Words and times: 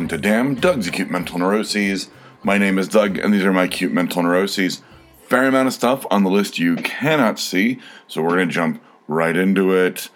Welcome 0.00 0.16
to 0.16 0.28
Damn 0.28 0.54
Doug's 0.54 0.88
Acute 0.88 1.10
Mental 1.10 1.38
Neuroses. 1.38 2.08
My 2.42 2.56
name 2.56 2.78
is 2.78 2.88
Doug 2.88 3.18
and 3.18 3.34
these 3.34 3.44
are 3.44 3.52
my 3.52 3.64
acute 3.64 3.92
mental 3.92 4.22
neuroses. 4.22 4.80
Fair 5.24 5.44
amount 5.44 5.68
of 5.68 5.74
stuff 5.74 6.06
on 6.10 6.24
the 6.24 6.30
list 6.30 6.58
you 6.58 6.76
cannot 6.76 7.38
see, 7.38 7.78
so 8.06 8.22
we're 8.22 8.30
gonna 8.30 8.46
jump 8.46 8.82
right 9.08 9.36
into 9.36 9.74
it. 9.74 10.08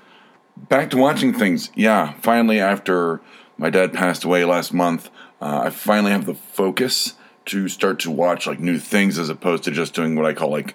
Back 0.57 0.89
to 0.89 0.97
watching 0.97 1.35
things. 1.35 1.69
Yeah, 1.75 2.15
finally, 2.23 2.61
after 2.61 3.21
my 3.59 3.69
dad 3.69 3.93
passed 3.93 4.25
away 4.25 4.47
last 4.47 4.73
month, 4.73 5.11
uh, 5.43 5.65
I 5.65 5.69
finally 5.69 6.13
have 6.13 6.25
the 6.25 6.35
focus 6.35 7.13
to 7.45 7.69
start 7.69 7.99
to 8.01 8.11
watch 8.11 8.47
like 8.47 8.61
new 8.61 8.79
things 8.79 9.19
as 9.19 9.29
opposed 9.29 9.65
to 9.65 9.71
just 9.71 9.93
doing 9.93 10.17
what 10.17 10.25
I 10.25 10.33
call 10.33 10.49
like 10.49 10.75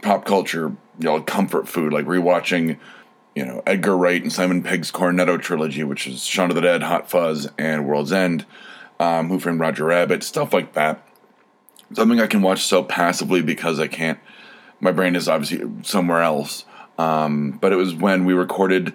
pop 0.00 0.24
culture, 0.24 0.74
you 0.98 1.04
know, 1.04 1.20
comfort 1.20 1.68
food, 1.68 1.92
like 1.92 2.06
rewatching 2.06 2.78
you 3.34 3.44
know, 3.44 3.62
Edgar 3.66 3.96
Wright 3.96 4.22
and 4.22 4.32
Simon 4.32 4.62
Pegg's 4.62 4.90
Cornetto 4.90 5.40
trilogy, 5.40 5.84
which 5.84 6.06
is 6.06 6.24
Shaun 6.24 6.50
of 6.50 6.56
the 6.56 6.62
Dead, 6.62 6.82
Hot 6.82 7.10
Fuzz, 7.10 7.48
and 7.58 7.86
World's 7.86 8.12
End, 8.12 8.44
um, 8.98 9.28
Who 9.28 9.38
Framed 9.38 9.60
Roger 9.60 9.84
Rabbit, 9.84 10.22
stuff 10.22 10.52
like 10.52 10.72
that. 10.74 11.06
Something 11.92 12.20
I 12.20 12.26
can 12.26 12.42
watch 12.42 12.64
so 12.64 12.82
passively 12.82 13.42
because 13.42 13.80
I 13.80 13.88
can't. 13.88 14.18
My 14.80 14.92
brain 14.92 15.16
is 15.16 15.28
obviously 15.28 15.68
somewhere 15.82 16.22
else. 16.22 16.64
Um, 16.98 17.52
but 17.52 17.72
it 17.72 17.76
was 17.76 17.94
when 17.94 18.26
we 18.26 18.34
recorded 18.34 18.94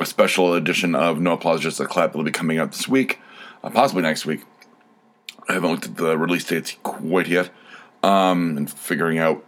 a 0.00 0.06
special 0.06 0.54
edition 0.54 0.94
of 0.94 1.20
No 1.20 1.32
Applause, 1.32 1.60
Just 1.60 1.80
a 1.80 1.86
Clap. 1.86 2.12
that'll 2.12 2.24
be 2.24 2.30
coming 2.30 2.58
out 2.58 2.72
this 2.72 2.88
week, 2.88 3.20
uh, 3.62 3.68
possibly 3.68 4.02
next 4.02 4.24
week. 4.24 4.44
I 5.48 5.54
haven't 5.54 5.70
looked 5.70 5.84
at 5.84 5.96
the 5.96 6.16
release 6.16 6.44
dates 6.44 6.76
quite 6.82 7.28
yet, 7.28 7.50
um, 8.02 8.56
and 8.56 8.70
figuring 8.70 9.18
out 9.18 9.44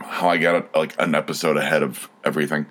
how 0.00 0.28
I 0.28 0.38
got 0.38 0.74
like 0.74 1.00
an 1.00 1.14
episode 1.14 1.56
ahead 1.56 1.84
of 1.84 2.08
everything 2.24 2.66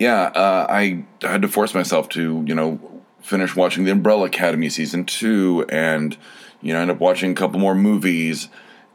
yeah, 0.00 0.22
uh, 0.34 0.66
I 0.68 1.04
had 1.20 1.42
to 1.42 1.48
force 1.48 1.74
myself 1.74 2.08
to, 2.10 2.42
you 2.46 2.54
know, 2.54 2.80
finish 3.20 3.54
watching 3.54 3.84
the 3.84 3.92
Umbrella 3.92 4.26
Academy 4.26 4.70
season 4.70 5.04
two, 5.04 5.66
and 5.68 6.16
you 6.62 6.72
know, 6.72 6.80
end 6.80 6.90
up 6.90 6.98
watching 6.98 7.32
a 7.32 7.34
couple 7.34 7.60
more 7.60 7.74
movies, 7.74 8.48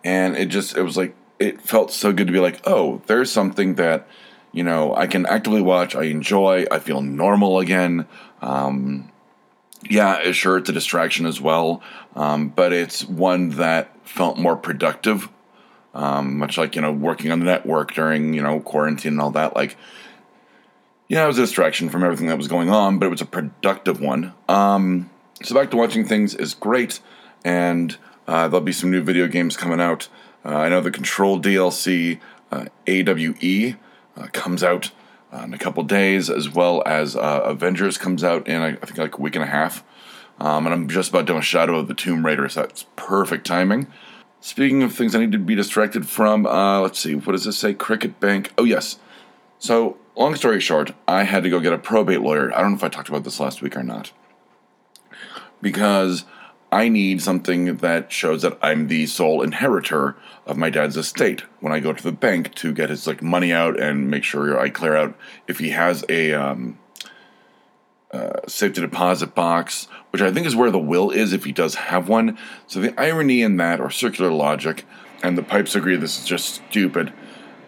and 0.04 0.36
it 0.36 0.48
just 0.48 0.76
it 0.76 0.82
was 0.82 0.98
like 0.98 1.16
it 1.38 1.62
felt 1.62 1.92
so 1.92 2.12
good 2.12 2.26
to 2.26 2.34
be 2.34 2.40
like, 2.40 2.60
oh, 2.66 3.04
there's 3.06 3.32
something 3.32 3.76
that 3.76 4.08
you 4.52 4.64
know 4.64 4.96
I 4.96 5.06
can 5.06 5.28
actively 5.28 5.62
watch, 5.62 5.96
I 5.96 6.06
enjoy, 6.06 6.66
I 6.72 6.80
feel 6.80 7.02
normal 7.02 7.60
again. 7.60 8.08
Um, 8.42 9.12
yeah, 9.88 10.32
sure, 10.32 10.58
it's 10.58 10.70
a 10.70 10.74
distraction 10.74 11.28
as 11.28 11.40
well, 11.40 11.84
um, 12.16 12.50
but 12.50 12.74
it's 12.74 13.06
one 13.06 13.50
that 13.52 13.92
felt 14.08 14.40
more 14.40 14.56
productive. 14.56 15.30
Um, 15.94 16.40
much 16.40 16.58
like 16.58 16.76
you 16.76 16.82
know, 16.82 16.92
working 16.92 17.32
on 17.32 17.40
the 17.40 17.46
network 17.46 17.94
during 17.94 18.34
you 18.34 18.42
know 18.42 18.60
quarantine 18.60 19.14
and 19.14 19.22
all 19.22 19.32
that, 19.32 19.56
like 19.56 19.78
yeah, 21.08 21.24
it 21.24 21.28
was 21.28 21.38
a 21.38 21.42
distraction 21.42 21.90
from 21.90 22.04
everything 22.04 22.28
that 22.28 22.38
was 22.38 22.48
going 22.48 22.70
on, 22.70 22.98
but 22.98 23.06
it 23.06 23.10
was 23.10 23.22
a 23.22 23.26
productive 23.26 24.02
one. 24.02 24.34
Um, 24.50 25.10
so 25.44 25.54
back 25.54 25.70
to 25.72 25.78
watching 25.78 26.06
things 26.06 26.34
is 26.34 26.54
great, 26.56 27.00
and 27.44 27.96
uh, 28.28 28.48
there'll 28.48 28.66
be 28.66 28.72
some 28.72 28.90
new 28.90 29.04
video 29.04 29.28
games 29.28 29.56
coming 29.56 29.80
out. 29.80 30.08
Uh, 30.44 30.56
I 30.56 30.70
know 30.70 30.82
the 30.82 30.92
Control 30.92 31.40
DLC 31.40 32.20
uh, 32.52 32.66
AWE 32.88 33.76
uh, 34.18 34.28
comes 34.34 34.64
out 34.64 34.92
uh, 35.32 35.44
in 35.44 35.54
a 35.54 35.58
couple 35.60 35.84
days, 35.84 36.30
as 36.30 36.50
well 36.50 36.82
as 36.88 37.16
uh, 37.16 37.42
Avengers 37.44 37.98
comes 37.98 38.24
out 38.24 38.48
in 38.48 38.62
I 38.62 38.74
think 38.74 38.98
like 38.98 39.18
a 39.18 39.22
week 39.22 39.36
and 39.36 39.44
a 39.44 39.48
half. 39.48 39.84
Um, 40.40 40.66
and 40.66 40.74
I'm 40.74 40.90
just 40.90 41.10
about 41.10 41.28
done 41.28 41.38
with 41.38 41.46
Shadow 41.46 41.78
of 41.78 41.88
the 41.88 41.94
Tomb 41.94 42.26
Raider, 42.26 42.50
so 42.50 42.62
that's 42.62 42.86
perfect 42.96 43.46
timing. 43.46 43.88
Speaking 44.42 44.84
of 44.84 44.94
things 44.94 45.16
I 45.16 45.20
need 45.20 45.32
to 45.32 45.38
be 45.38 45.56
distracted 45.56 46.08
from, 46.08 46.44
let's 46.44 47.00
see, 47.00 47.16
what 47.16 47.32
does 47.34 47.46
this 47.46 47.58
say? 47.58 47.74
Cricket 47.74 48.20
Bank. 48.20 48.52
Oh 48.58 48.64
yes. 48.64 48.98
So 49.60 49.98
long 50.16 50.36
story 50.36 50.60
short, 50.60 50.94
I 51.08 51.24
had 51.24 51.44
to 51.44 51.50
go 51.50 51.60
get 51.60 51.74
a 51.74 51.78
probate 51.78 52.22
lawyer. 52.22 52.54
I 52.54 52.62
don't 52.62 52.72
know 52.72 52.78
if 52.78 52.84
I 52.84 52.90
talked 52.90 53.10
about 53.10 53.24
this 53.24 53.40
last 53.40 53.62
week 53.62 53.76
or 53.76 53.84
not. 53.84 54.12
Because 55.62 56.26
I 56.72 56.90
need 56.90 57.22
something 57.22 57.78
that 57.78 58.12
shows 58.12 58.42
that 58.42 58.58
I'm 58.62 58.88
the 58.88 59.06
sole 59.06 59.42
inheritor 59.42 60.16
of 60.46 60.58
my 60.58 60.70
dad's 60.70 60.98
estate 60.98 61.44
when 61.60 61.72
I 61.72 61.80
go 61.80 61.94
to 61.94 62.04
the 62.04 62.12
bank 62.12 62.54
to 62.56 62.74
get 62.74 62.90
his 62.90 63.08
like 63.08 63.22
money 63.22 63.54
out 63.54 63.80
and 63.80 64.10
make 64.10 64.24
sure 64.24 64.60
I 64.60 64.70
clear 64.70 64.96
out 64.96 65.18
if 65.48 65.60
he 65.60 65.70
has 65.70 66.04
a 66.10 66.34
um, 66.34 66.78
uh, 68.12 68.42
safety 68.48 68.82
deposit 68.82 69.36
box, 69.36 69.88
which 70.12 70.22
I 70.22 70.32
think 70.32 70.46
is 70.46 70.56
where 70.56 70.72
the 70.72 70.80
will 70.80 71.12
is 71.12 71.34
if 71.34 71.46
he 71.46 71.52
does 71.52 71.76
have 71.76 72.10
one. 72.10 72.38
So 72.68 72.80
the 72.80 73.00
irony 73.00 73.42
in 73.42 73.58
that, 73.58 73.80
or 73.80 73.90
circular 73.90 74.32
logic, 74.32 74.86
and 75.24 75.38
the 75.38 75.44
pipes 75.44 75.76
agree 75.76 75.96
this 75.96 76.20
is 76.20 76.26
just 76.26 76.62
stupid 76.70 77.14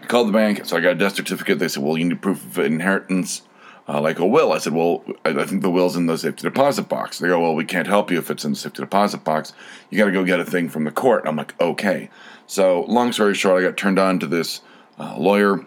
called 0.08 0.28
the 0.28 0.34
bank, 0.34 0.66
so 0.66 0.78
I 0.78 0.80
got 0.80 0.92
a 0.92 0.96
death 0.96 1.16
certificate. 1.16 1.60
They 1.60 1.68
said, 1.68 1.84
well, 1.84 1.98
you 1.98 2.06
need 2.06 2.22
proof 2.22 2.44
of 2.44 2.60
inheritance, 2.60 3.44
uh, 3.88 4.02
like 4.02 4.20
a 4.20 4.26
will. 4.26 4.52
I 4.52 4.58
said, 4.58 4.74
well, 4.74 5.04
I, 5.26 5.30
I, 5.30 5.46
think 5.46 5.62
the 5.62 5.70
will's 5.70 5.96
in 5.96 6.08
the 6.08 6.18
safety 6.18 6.44
deposit 6.44 6.90
box. 6.90 7.20
They 7.20 7.28
go, 7.28 7.40
well, 7.40 7.56
we 7.56 7.66
can't 7.66 7.88
help 7.88 8.12
you 8.12 8.18
if 8.18 8.30
it's 8.30 8.46
in 8.46 8.52
the 8.52 8.58
safety 8.58 8.82
deposit 8.82 9.24
box. 9.24 9.54
You 9.90 9.98
got 9.98 10.06
to 10.06 10.12
go 10.12 10.24
get 10.24 10.40
a 10.40 10.46
thing 10.46 10.70
from 10.70 10.84
the 10.84 10.92
court. 10.92 11.22
And 11.22 11.30
I'm 11.30 11.36
like, 11.36 11.60
okay. 11.62 12.10
So, 12.48 12.82
long 12.84 13.12
story 13.12 13.36
short, 13.36 13.62
I 13.62 13.66
got 13.68 13.78
turned 13.78 14.00
on 14.00 14.20
to 14.20 14.28
this 14.28 14.62
uh, 14.98 15.18
lawyer 15.18 15.66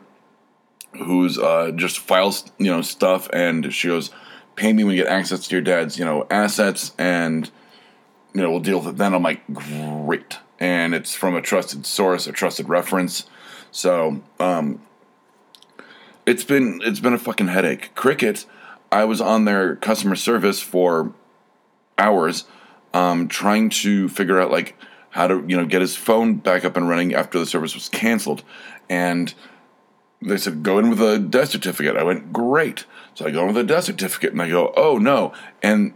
who's 0.92 1.38
uh, 1.38 1.70
just 1.72 1.98
files, 1.98 2.50
you 2.58 2.70
know, 2.70 2.82
stuff, 2.82 3.28
and 3.32 3.72
she 3.72 3.88
goes, 3.88 4.10
pay 4.56 4.72
me 4.72 4.84
when 4.84 4.96
you 4.96 5.04
get 5.04 5.12
access 5.12 5.46
to 5.46 5.54
your 5.54 5.62
dad's, 5.62 5.98
you 5.98 6.04
know, 6.04 6.26
assets, 6.30 6.92
and 6.98 7.50
you 8.34 8.42
know, 8.42 8.50
we'll 8.50 8.60
deal 8.60 8.78
with 8.78 8.88
it 8.88 8.96
then. 8.96 9.14
I'm 9.14 9.22
like, 9.22 9.42
great. 9.52 10.38
And 10.58 10.94
it's 10.94 11.14
from 11.14 11.34
a 11.34 11.42
trusted 11.42 11.86
source, 11.86 12.26
a 12.26 12.32
trusted 12.32 12.68
reference. 12.68 13.26
So 13.70 14.22
um, 14.38 14.80
it's 16.26 16.44
been 16.44 16.80
it's 16.84 17.00
been 17.00 17.14
a 17.14 17.18
fucking 17.18 17.48
headache. 17.48 17.94
Cricket, 17.94 18.46
I 18.90 19.04
was 19.04 19.20
on 19.20 19.44
their 19.44 19.76
customer 19.76 20.16
service 20.16 20.60
for 20.60 21.12
hours, 21.98 22.44
um, 22.94 23.28
trying 23.28 23.70
to 23.70 24.08
figure 24.08 24.40
out 24.40 24.50
like 24.50 24.76
how 25.10 25.26
to 25.26 25.44
you 25.46 25.56
know 25.56 25.66
get 25.66 25.80
his 25.80 25.96
phone 25.96 26.34
back 26.34 26.64
up 26.64 26.76
and 26.76 26.88
running 26.88 27.14
after 27.14 27.38
the 27.38 27.46
service 27.46 27.74
was 27.74 27.88
canceled, 27.88 28.42
and 28.88 29.34
they 30.22 30.36
said 30.36 30.62
go 30.62 30.78
in 30.78 30.90
with 30.90 31.00
a 31.00 31.18
death 31.18 31.50
certificate. 31.50 31.96
I 31.96 32.02
went 32.02 32.32
great, 32.32 32.86
so 33.14 33.26
I 33.26 33.30
go 33.30 33.42
in 33.42 33.48
with 33.48 33.56
a 33.58 33.64
death 33.64 33.84
certificate, 33.84 34.32
and 34.32 34.42
I 34.42 34.48
go 34.48 34.72
oh 34.76 34.98
no, 34.98 35.32
and 35.62 35.94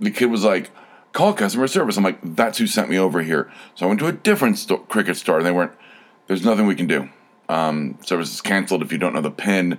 the 0.00 0.10
kid 0.10 0.26
was 0.26 0.44
like 0.44 0.70
call 1.12 1.32
customer 1.32 1.66
service. 1.66 1.96
I'm 1.96 2.04
like 2.04 2.20
that's 2.22 2.58
who 2.58 2.66
sent 2.66 2.90
me 2.90 2.98
over 2.98 3.22
here. 3.22 3.50
So 3.74 3.86
I 3.86 3.88
went 3.88 4.00
to 4.00 4.06
a 4.06 4.12
different 4.12 4.58
sto- 4.58 4.78
cricket 4.78 5.16
store, 5.16 5.38
and 5.38 5.46
they 5.46 5.52
weren't 5.52 5.72
there's 6.28 6.44
nothing 6.44 6.66
we 6.66 6.76
can 6.76 6.86
do. 6.86 7.08
Um, 7.48 7.98
service 8.04 8.32
is 8.32 8.40
canceled 8.40 8.82
if 8.82 8.92
you 8.92 8.98
don't 8.98 9.14
know 9.14 9.20
the 9.20 9.30
pin. 9.30 9.78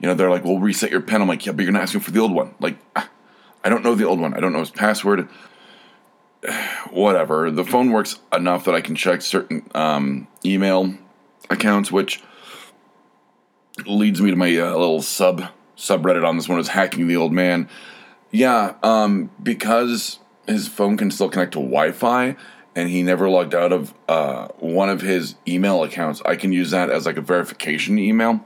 You 0.00 0.08
know, 0.08 0.14
they're 0.14 0.30
like, 0.30 0.44
we'll 0.44 0.58
reset 0.58 0.90
your 0.90 1.00
pin. 1.00 1.22
I'm 1.22 1.28
like, 1.28 1.46
yeah, 1.46 1.52
but 1.52 1.62
you're 1.62 1.72
not 1.72 1.82
asking 1.82 2.00
for 2.00 2.10
the 2.10 2.20
old 2.20 2.32
one. 2.32 2.54
Like, 2.60 2.76
I 2.94 3.68
don't 3.70 3.82
know 3.82 3.94
the 3.94 4.04
old 4.04 4.20
one. 4.20 4.34
I 4.34 4.40
don't 4.40 4.52
know 4.52 4.58
his 4.58 4.70
password. 4.70 5.28
Whatever. 6.90 7.50
The 7.50 7.64
phone 7.64 7.92
works 7.92 8.18
enough 8.32 8.64
that 8.66 8.74
I 8.74 8.80
can 8.80 8.96
check 8.96 9.22
certain 9.22 9.70
um, 9.74 10.26
email 10.44 10.94
accounts, 11.48 11.90
which 11.90 12.22
leads 13.86 14.20
me 14.20 14.30
to 14.30 14.36
my 14.36 14.54
uh, 14.56 14.70
little 14.76 15.00
sub 15.00 15.48
subreddit 15.76 16.26
on 16.26 16.36
this 16.36 16.48
one 16.48 16.60
is 16.60 16.68
hacking 16.68 17.08
the 17.08 17.16
old 17.16 17.32
man. 17.32 17.68
Yeah, 18.30 18.74
um, 18.82 19.30
because 19.42 20.18
his 20.46 20.68
phone 20.68 20.96
can 20.96 21.10
still 21.10 21.28
connect 21.28 21.52
to 21.52 21.60
Wi-Fi 21.60 22.36
and 22.74 22.88
he 22.90 23.02
never 23.02 23.28
logged 23.28 23.54
out 23.54 23.72
of 23.72 23.94
uh, 24.08 24.48
one 24.58 24.88
of 24.88 25.00
his 25.00 25.36
email 25.46 25.82
accounts, 25.82 26.20
I 26.24 26.36
can 26.36 26.52
use 26.52 26.70
that 26.70 26.90
as 26.90 27.06
like 27.06 27.16
a 27.16 27.22
verification 27.22 27.98
email. 27.98 28.44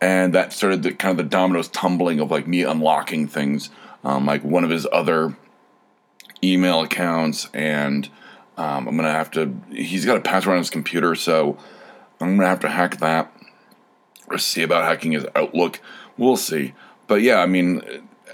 And 0.00 0.34
that 0.34 0.52
started 0.52 0.82
the 0.82 0.92
kind 0.92 1.10
of 1.10 1.16
the 1.18 1.28
dominoes 1.28 1.68
tumbling 1.68 2.20
of 2.20 2.30
like 2.30 2.46
me 2.46 2.62
unlocking 2.62 3.26
things, 3.28 3.70
um, 4.02 4.24
like 4.24 4.42
one 4.42 4.64
of 4.64 4.70
his 4.70 4.86
other 4.92 5.36
email 6.42 6.80
accounts. 6.80 7.48
And 7.52 8.08
um, 8.56 8.88
I'm 8.88 8.96
gonna 8.96 9.12
have 9.12 9.30
to. 9.32 9.54
He's 9.70 10.06
got 10.06 10.16
a 10.16 10.20
password 10.20 10.52
on 10.52 10.58
his 10.58 10.70
computer, 10.70 11.14
so 11.14 11.58
I'm 12.20 12.36
gonna 12.36 12.48
have 12.48 12.60
to 12.60 12.68
hack 12.68 12.98
that 12.98 13.34
or 14.28 14.38
see 14.38 14.62
about 14.62 14.84
hacking 14.84 15.12
his 15.12 15.26
Outlook. 15.34 15.80
We'll 16.16 16.36
see. 16.36 16.74
But 17.06 17.22
yeah, 17.22 17.40
I 17.40 17.46
mean, 17.46 17.82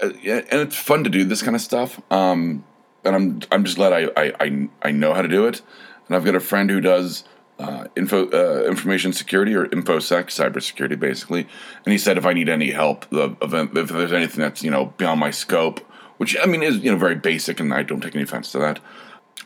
uh, 0.01 0.09
and 0.23 0.61
it's 0.61 0.75
fun 0.75 1.03
to 1.03 1.09
do 1.09 1.23
this 1.23 1.41
kind 1.41 1.55
of 1.55 1.61
stuff. 1.61 1.99
Um, 2.11 2.63
and 3.07 3.15
I'm 3.15 3.41
I'm 3.51 3.63
just 3.63 3.77
glad 3.77 3.93
I 3.93 4.33
I 4.41 4.69
I, 4.81 4.91
know 4.91 5.13
how 5.13 5.21
to 5.21 5.27
do 5.27 5.47
it. 5.47 5.61
And 6.07 6.15
I've 6.15 6.25
got 6.25 6.35
a 6.35 6.39
friend 6.39 6.69
who 6.69 6.79
does 6.79 7.23
uh, 7.59 7.85
info 7.95 8.29
uh, 8.29 8.67
information 8.67 9.13
security 9.13 9.55
or 9.55 9.65
infosec 9.67 10.25
cybersecurity 10.25 10.99
basically. 10.99 11.47
And 11.85 11.91
he 11.91 11.97
said 11.97 12.17
if 12.17 12.25
I 12.25 12.33
need 12.33 12.49
any 12.49 12.71
help, 12.71 13.09
the 13.09 13.35
event 13.41 13.75
if 13.77 13.89
there's 13.89 14.13
anything 14.13 14.41
that's 14.41 14.63
you 14.63 14.71
know 14.71 14.93
beyond 14.97 15.19
my 15.19 15.31
scope, 15.31 15.79
which 16.17 16.37
I 16.41 16.45
mean 16.45 16.63
is 16.63 16.77
you 16.77 16.91
know 16.91 16.97
very 16.97 17.15
basic, 17.15 17.59
and 17.59 17.73
I 17.73 17.83
don't 17.83 18.01
take 18.01 18.15
any 18.15 18.23
offense 18.23 18.51
to 18.51 18.59
that, 18.59 18.79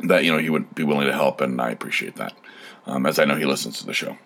that 0.02 0.24
you 0.24 0.32
know 0.32 0.40
he 0.40 0.50
would 0.50 0.74
be 0.76 0.84
willing 0.84 1.08
to 1.08 1.14
help, 1.14 1.40
and 1.42 1.62
I 1.62 1.72
appreciate 1.72 2.16
that, 2.18 2.34
um, 2.86 3.06
as 3.06 3.20
I 3.20 3.26
know 3.26 3.36
he 3.36 3.46
listens 3.46 3.80
to 3.80 3.86
the 3.86 3.94
show. 3.94 4.18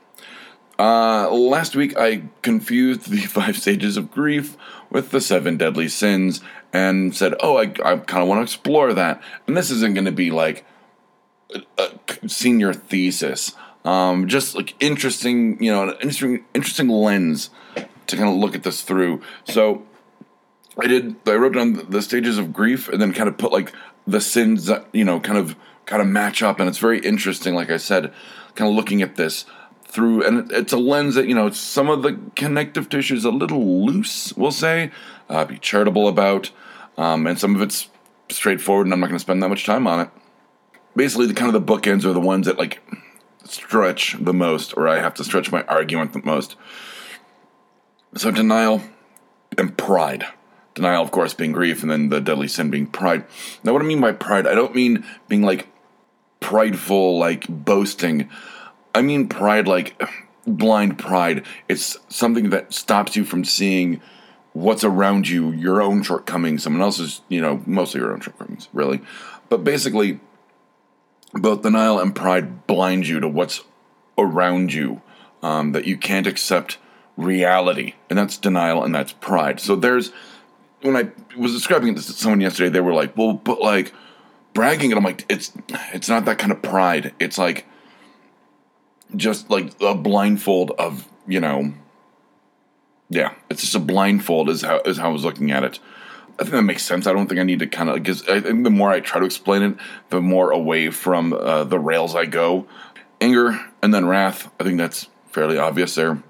Uh, 0.78 1.30
last 1.32 1.76
week, 1.76 1.98
I 1.98 2.24
confused 2.42 3.10
the 3.10 3.18
five 3.22 3.58
stages 3.58 3.98
of 3.98 4.12
grief 4.12 4.58
with 4.90 5.12
the 5.12 5.22
seven 5.22 5.58
deadly 5.58 5.88
sins 5.88 6.42
and 6.74 7.16
said, 7.16 7.36
Oh, 7.40 7.58
I, 7.58 7.64
I 7.64 7.98
kind 7.98 8.22
of 8.22 8.28
want 8.28 8.40
to 8.40 8.44
explore 8.44 8.94
that. 8.94 9.22
And 9.48 9.56
this 9.56 9.72
isn't 9.72 9.94
going 9.94 10.06
to 10.06 10.12
be 10.12 10.32
like 10.32 10.66
a, 11.78 11.90
senior 12.28 12.74
thesis, 12.74 13.54
um, 13.86 14.28
just 14.28 14.56
like 14.56 14.76
interesting, 14.82 15.62
you 15.64 15.72
know, 15.72 15.84
an 15.84 15.96
interesting, 16.02 16.44
interesting 16.54 16.90
lens 16.90 17.50
to 18.08 18.18
kind 18.18 18.30
of 18.30 18.36
look 18.36 18.56
at 18.56 18.64
this 18.64 18.82
through. 18.82 19.22
So, 19.46 19.86
I 20.78 20.88
did. 20.88 21.16
I 21.26 21.36
wrote 21.36 21.54
down 21.54 21.86
the 21.90 22.02
stages 22.02 22.38
of 22.38 22.52
grief 22.52 22.90
and 22.90 23.02
then 23.02 23.14
kind 23.14 23.30
of 23.30 23.38
put 23.38 23.52
like 23.52 23.72
the 24.06 24.20
sins 24.20 24.66
that 24.66 24.86
you 24.92 25.06
know 25.06 25.20
kind 25.20 25.38
of 25.38 25.56
kind 25.86 26.02
of 26.02 26.08
match 26.08 26.44
up, 26.44 26.60
and 26.60 26.68
it's 26.68 26.80
very 26.80 27.00
interesting. 27.00 27.56
Like 27.56 27.70
I 27.70 27.78
said, 27.78 28.12
kind 28.56 28.70
of 28.70 28.76
looking 28.76 29.02
at 29.02 29.16
this 29.16 29.46
through, 29.96 30.24
and 30.24 30.52
it's 30.52 30.74
a 30.74 30.78
lens 30.78 31.16
that 31.16 31.28
you 31.28 31.34
know 31.34 31.50
some 31.50 31.90
of 31.90 32.04
the 32.04 32.20
connective 32.36 32.90
tissue 32.90 33.16
is 33.16 33.24
a 33.24 33.32
little 33.32 33.86
loose. 33.86 34.36
We'll 34.36 34.52
say, 34.52 34.92
uh, 35.30 35.46
be 35.46 35.58
charitable 35.58 36.08
about, 36.08 36.52
um, 36.98 37.26
and 37.26 37.40
some 37.40 37.56
of 37.56 37.62
it's 37.62 37.90
straightforward, 38.30 38.86
and 38.88 38.94
I'm 38.94 39.00
not 39.00 39.08
going 39.08 39.16
to 39.16 39.22
spend 39.22 39.42
that 39.42 39.50
much 39.50 39.66
time 39.66 39.88
on 39.88 40.02
it. 40.02 40.10
Basically, 40.96 41.28
the 41.28 41.34
kind 41.34 41.54
of 41.54 41.66
the 41.66 41.74
bookends 41.74 42.04
are 42.04 42.14
the 42.14 42.20
ones 42.20 42.46
that 42.46 42.60
like 42.60 42.82
stretch 43.46 44.18
the 44.20 44.34
most, 44.34 44.74
or 44.76 44.88
I 44.88 45.00
have 45.00 45.14
to 45.16 45.24
stretch 45.24 45.52
my 45.52 45.64
argument 45.64 46.14
the 46.14 46.22
most. 46.24 46.58
So 48.16 48.32
denial 48.32 48.82
and 49.58 49.78
pride. 49.78 50.26
Denial, 50.74 51.04
of 51.04 51.12
course, 51.12 51.34
being 51.34 51.54
grief, 51.54 51.82
and 51.82 51.90
then 51.90 52.10
the 52.10 52.20
deadly 52.20 52.50
sin 52.50 52.70
being 52.70 52.88
pride. 52.88 53.24
Now, 53.64 53.72
what 53.72 53.82
I 53.82 53.86
mean 53.86 54.02
by 54.02 54.12
pride, 54.12 54.46
I 54.46 54.56
don't 54.56 54.76
mean 54.76 55.06
being 55.30 55.42
like 55.42 55.70
prideful, 56.42 57.18
like 57.18 57.48
boasting. 57.48 58.30
I 58.96 59.02
mean 59.02 59.28
pride, 59.28 59.68
like 59.68 60.02
blind 60.48 60.98
pride. 60.98 61.46
It's 61.68 61.98
something 62.10 62.50
that 62.52 62.74
stops 62.74 63.16
you 63.16 63.26
from 63.26 63.44
seeing 63.44 64.02
what's 64.54 64.86
around 64.86 65.28
you, 65.28 65.52
your 65.52 65.82
own 65.82 66.02
shortcomings, 66.02 66.64
someone 66.64 66.82
else's, 66.82 67.22
you 67.28 67.42
know, 67.42 67.62
mostly 67.66 68.00
your 68.00 68.14
own 68.14 68.22
shortcomings, 68.22 68.70
really. 68.72 69.02
But 69.50 69.64
basically, 69.64 70.22
both 71.34 71.62
denial 71.62 72.00
and 72.00 72.16
pride 72.16 72.66
blind 72.68 73.08
you 73.08 73.20
to 73.20 73.28
what's 73.28 73.62
around 74.18 74.74
you, 74.74 75.02
um, 75.44 75.74
that 75.74 75.86
you 75.86 75.98
can't 75.98 76.26
accept 76.26 76.78
reality. 77.18 77.96
And 78.10 78.18
that's 78.18 78.38
denial 78.38 78.84
and 78.84 78.96
that's 78.96 79.12
pride. 79.12 79.60
So 79.60 79.76
there's 79.76 80.12
when 80.82 80.96
I 80.96 81.10
was 81.38 81.52
describing 81.52 81.90
it 81.90 81.96
to 81.96 82.02
someone 82.02 82.42
yesterday, 82.42 82.70
they 82.70 82.80
were 82.80 82.94
like, 82.94 83.18
"Well, 83.18 83.34
but 83.34 83.60
like 83.60 83.94
bragging," 84.54 84.92
and 84.92 84.98
I'm 84.98 85.04
like, 85.04 85.26
"It's 85.28 85.52
it's 85.94 86.08
not 86.08 86.26
that 86.26 86.38
kind 86.38 86.52
of 86.52 86.62
pride. 86.62 87.14
It's 87.20 87.38
like 87.38 87.66
just 89.16 89.50
like 89.50 89.74
a 89.82 89.96
blindfold 89.96 90.72
of 90.72 91.08
you 91.28 91.40
know, 91.40 91.74
yeah, 93.10 93.34
it's 93.50 93.62
just 93.62 93.76
a 93.76 93.80
blindfold 93.80 94.50
is 94.50 94.62
how 94.62 94.80
is 94.86 94.98
how 94.98 95.10
I 95.10 95.14
was 95.14 95.24
looking 95.24 95.52
at 95.52 95.64
it." 95.64 95.80
I 96.38 96.44
think 96.44 96.52
that 96.52 96.64
makes 96.64 96.84
sense. 96.84 97.08
I 97.08 97.14
don't 97.14 97.28
think 97.28 97.40
I 97.40 97.44
need 97.44 97.60
to 97.60 97.68
kind 97.68 97.90
of 97.90 97.96
because 97.96 98.28
I 98.28 98.42
think 98.42 98.64
the 98.64 98.70
more 98.70 98.90
I 98.90 99.00
try 99.00 99.20
to 99.20 99.26
explain 99.26 99.62
it, 99.62 99.78
the 100.10 100.22
more 100.22 100.52
away 100.52 100.90
from 100.90 101.34
uh, 101.34 101.64
the 101.64 101.80
rails 101.80 102.16
I 102.16 102.26
go. 102.26 102.68
Anger 103.22 103.58
and 103.82 103.94
then 103.94 104.06
wrath. 104.06 104.52
I 104.60 104.64
think 104.64 104.78
that's 104.78 105.08
fairly 105.32 105.58
obvious. 105.58 105.96
There, 105.96 106.22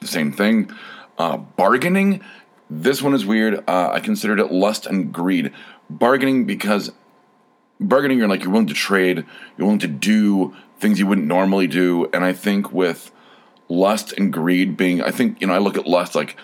the 0.00 0.06
same 0.06 0.32
thing. 0.32 0.70
Uh, 1.16 1.38
bargaining 1.38 2.22
this 2.68 3.00
one 3.00 3.14
is 3.14 3.24
weird. 3.24 3.62
Uh, 3.68 3.90
I 3.92 4.00
considered 4.00 4.40
it 4.40 4.50
lust 4.50 4.86
and 4.86 5.12
greed. 5.12 5.52
Bargaining 5.88 6.46
because 6.46 6.92
bargaining, 7.78 8.18
you're 8.18 8.28
like 8.28 8.42
you're 8.42 8.50
willing 8.50 8.66
to 8.66 8.74
trade, 8.74 9.24
you're 9.56 9.66
willing 9.66 9.78
to 9.80 9.88
do 9.88 10.56
things 10.78 10.98
you 10.98 11.06
wouldn't 11.06 11.26
normally 11.26 11.66
do, 11.66 12.08
and 12.12 12.24
I 12.24 12.32
think 12.32 12.72
with 12.72 13.10
lust 13.68 14.12
and 14.12 14.32
greed 14.32 14.76
being, 14.76 15.02
I 15.02 15.10
think 15.10 15.40
you 15.40 15.46
know, 15.46 15.54
I 15.54 15.58
look 15.58 15.76
at 15.76 15.86
lust 15.86 16.14
like 16.14 16.36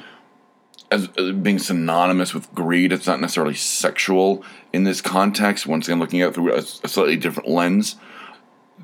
as, 0.91 1.09
being 1.09 1.59
synonymous 1.59 2.35
with 2.35 2.53
greed. 2.55 2.93
It's 2.93 3.07
not 3.07 3.21
necessarily 3.21 3.55
sexual 3.55 4.45
in 4.73 4.85
this 4.85 5.01
context. 5.01 5.67
Once 5.67 5.89
again, 5.89 5.99
looking 5.99 6.21
at 6.21 6.35
through 6.35 6.53
a, 6.53 6.59
a 6.59 6.63
slightly 6.89 7.17
different 7.17 7.49
lens, 7.49 7.97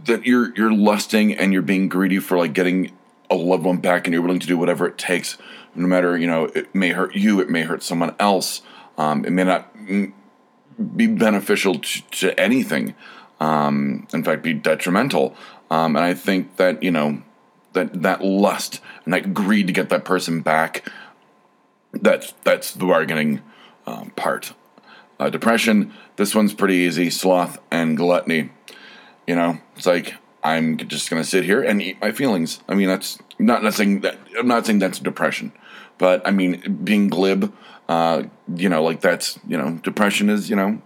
that 0.05 0.27
you're 0.27 0.55
you're 0.55 0.73
lusting 0.73 1.35
and 1.35 1.53
you're 1.53 1.62
being 1.62 1.89
greedy 1.89 2.19
for 2.19 2.39
like 2.39 2.53
getting 2.53 2.93
a 3.31 3.35
loved 3.35 3.65
one 3.65 3.79
back, 3.79 4.06
and 4.06 4.15
you're 4.15 4.23
willing 4.23 4.41
to 4.41 4.47
do 4.47 4.56
whatever 4.56 4.87
it 4.87 4.99
takes 4.99 5.39
no 5.79 5.87
matter 5.87 6.17
you 6.19 6.27
know 6.27 6.44
it 6.47 6.75
may 6.75 6.91
hurt 6.91 7.15
you 7.15 7.41
it 7.41 7.49
may 7.49 7.62
hurt 7.62 7.83
someone 7.83 8.15
else 8.19 8.62
um, 8.97 9.25
it 9.25 9.31
may 9.31 9.44
not 9.44 9.73
be 10.97 11.06
beneficial 11.06 11.79
to, 11.79 12.03
to 12.11 12.39
anything 12.41 12.94
um, 13.40 14.06
in 14.12 14.25
fact 14.25 14.43
be 14.43 14.55
detrimental. 14.55 15.35
Um, 15.70 15.96
and 15.96 16.05
i 16.05 16.14
think 16.14 16.56
that 16.56 16.82
you 16.82 16.90
know 16.90 17.23
that 17.75 18.02
that 18.02 18.25
lust 18.25 18.81
and 19.05 19.12
that 19.12 19.35
greed 19.35 19.67
to 19.67 19.73
get 19.73 19.90
that 19.90 20.05
person 20.05 20.40
back 20.40 20.90
that's 21.93 22.35
that's 22.44 22.73
the 22.73 22.87
bargaining 22.87 23.40
um, 23.87 24.11
part. 24.17 24.52
Uh, 25.19 25.31
depression 25.31 25.93
this 26.17 26.35
one's 26.35 26.55
pretty 26.55 26.75
easy. 26.76 27.11
Sloth 27.11 27.58
and 27.70 27.96
gluttony. 27.96 28.50
You 29.26 29.35
know 29.35 29.58
it's 29.76 29.87
like 29.87 30.14
i'm 30.43 30.76
just 30.76 31.11
gonna 31.11 31.25
sit 31.25 31.44
here 31.44 31.62
and 31.62 31.82
eat 31.82 32.00
my 32.00 32.12
feelings. 32.12 32.61
I 32.69 32.75
mean 32.75 32.88
that's 32.88 33.19
not, 33.38 33.62
not 33.62 33.75
saying 33.75 34.00
that 34.00 34.19
i'm 34.38 34.49
not 34.49 34.67
saying 34.67 34.79
that's 34.79 34.99
depression 34.99 35.52
but 35.99 36.27
I 36.27 36.31
mean, 36.31 36.81
being 36.85 37.09
glib, 37.09 37.53
uh, 37.89 38.25
you 38.55 38.69
know, 38.69 38.83
like 38.83 39.00
that's, 39.00 39.39
you 39.47 39.56
know, 39.56 39.79
depression 39.83 40.31
is, 40.31 40.49
you 40.49 40.56
know, 40.56 40.81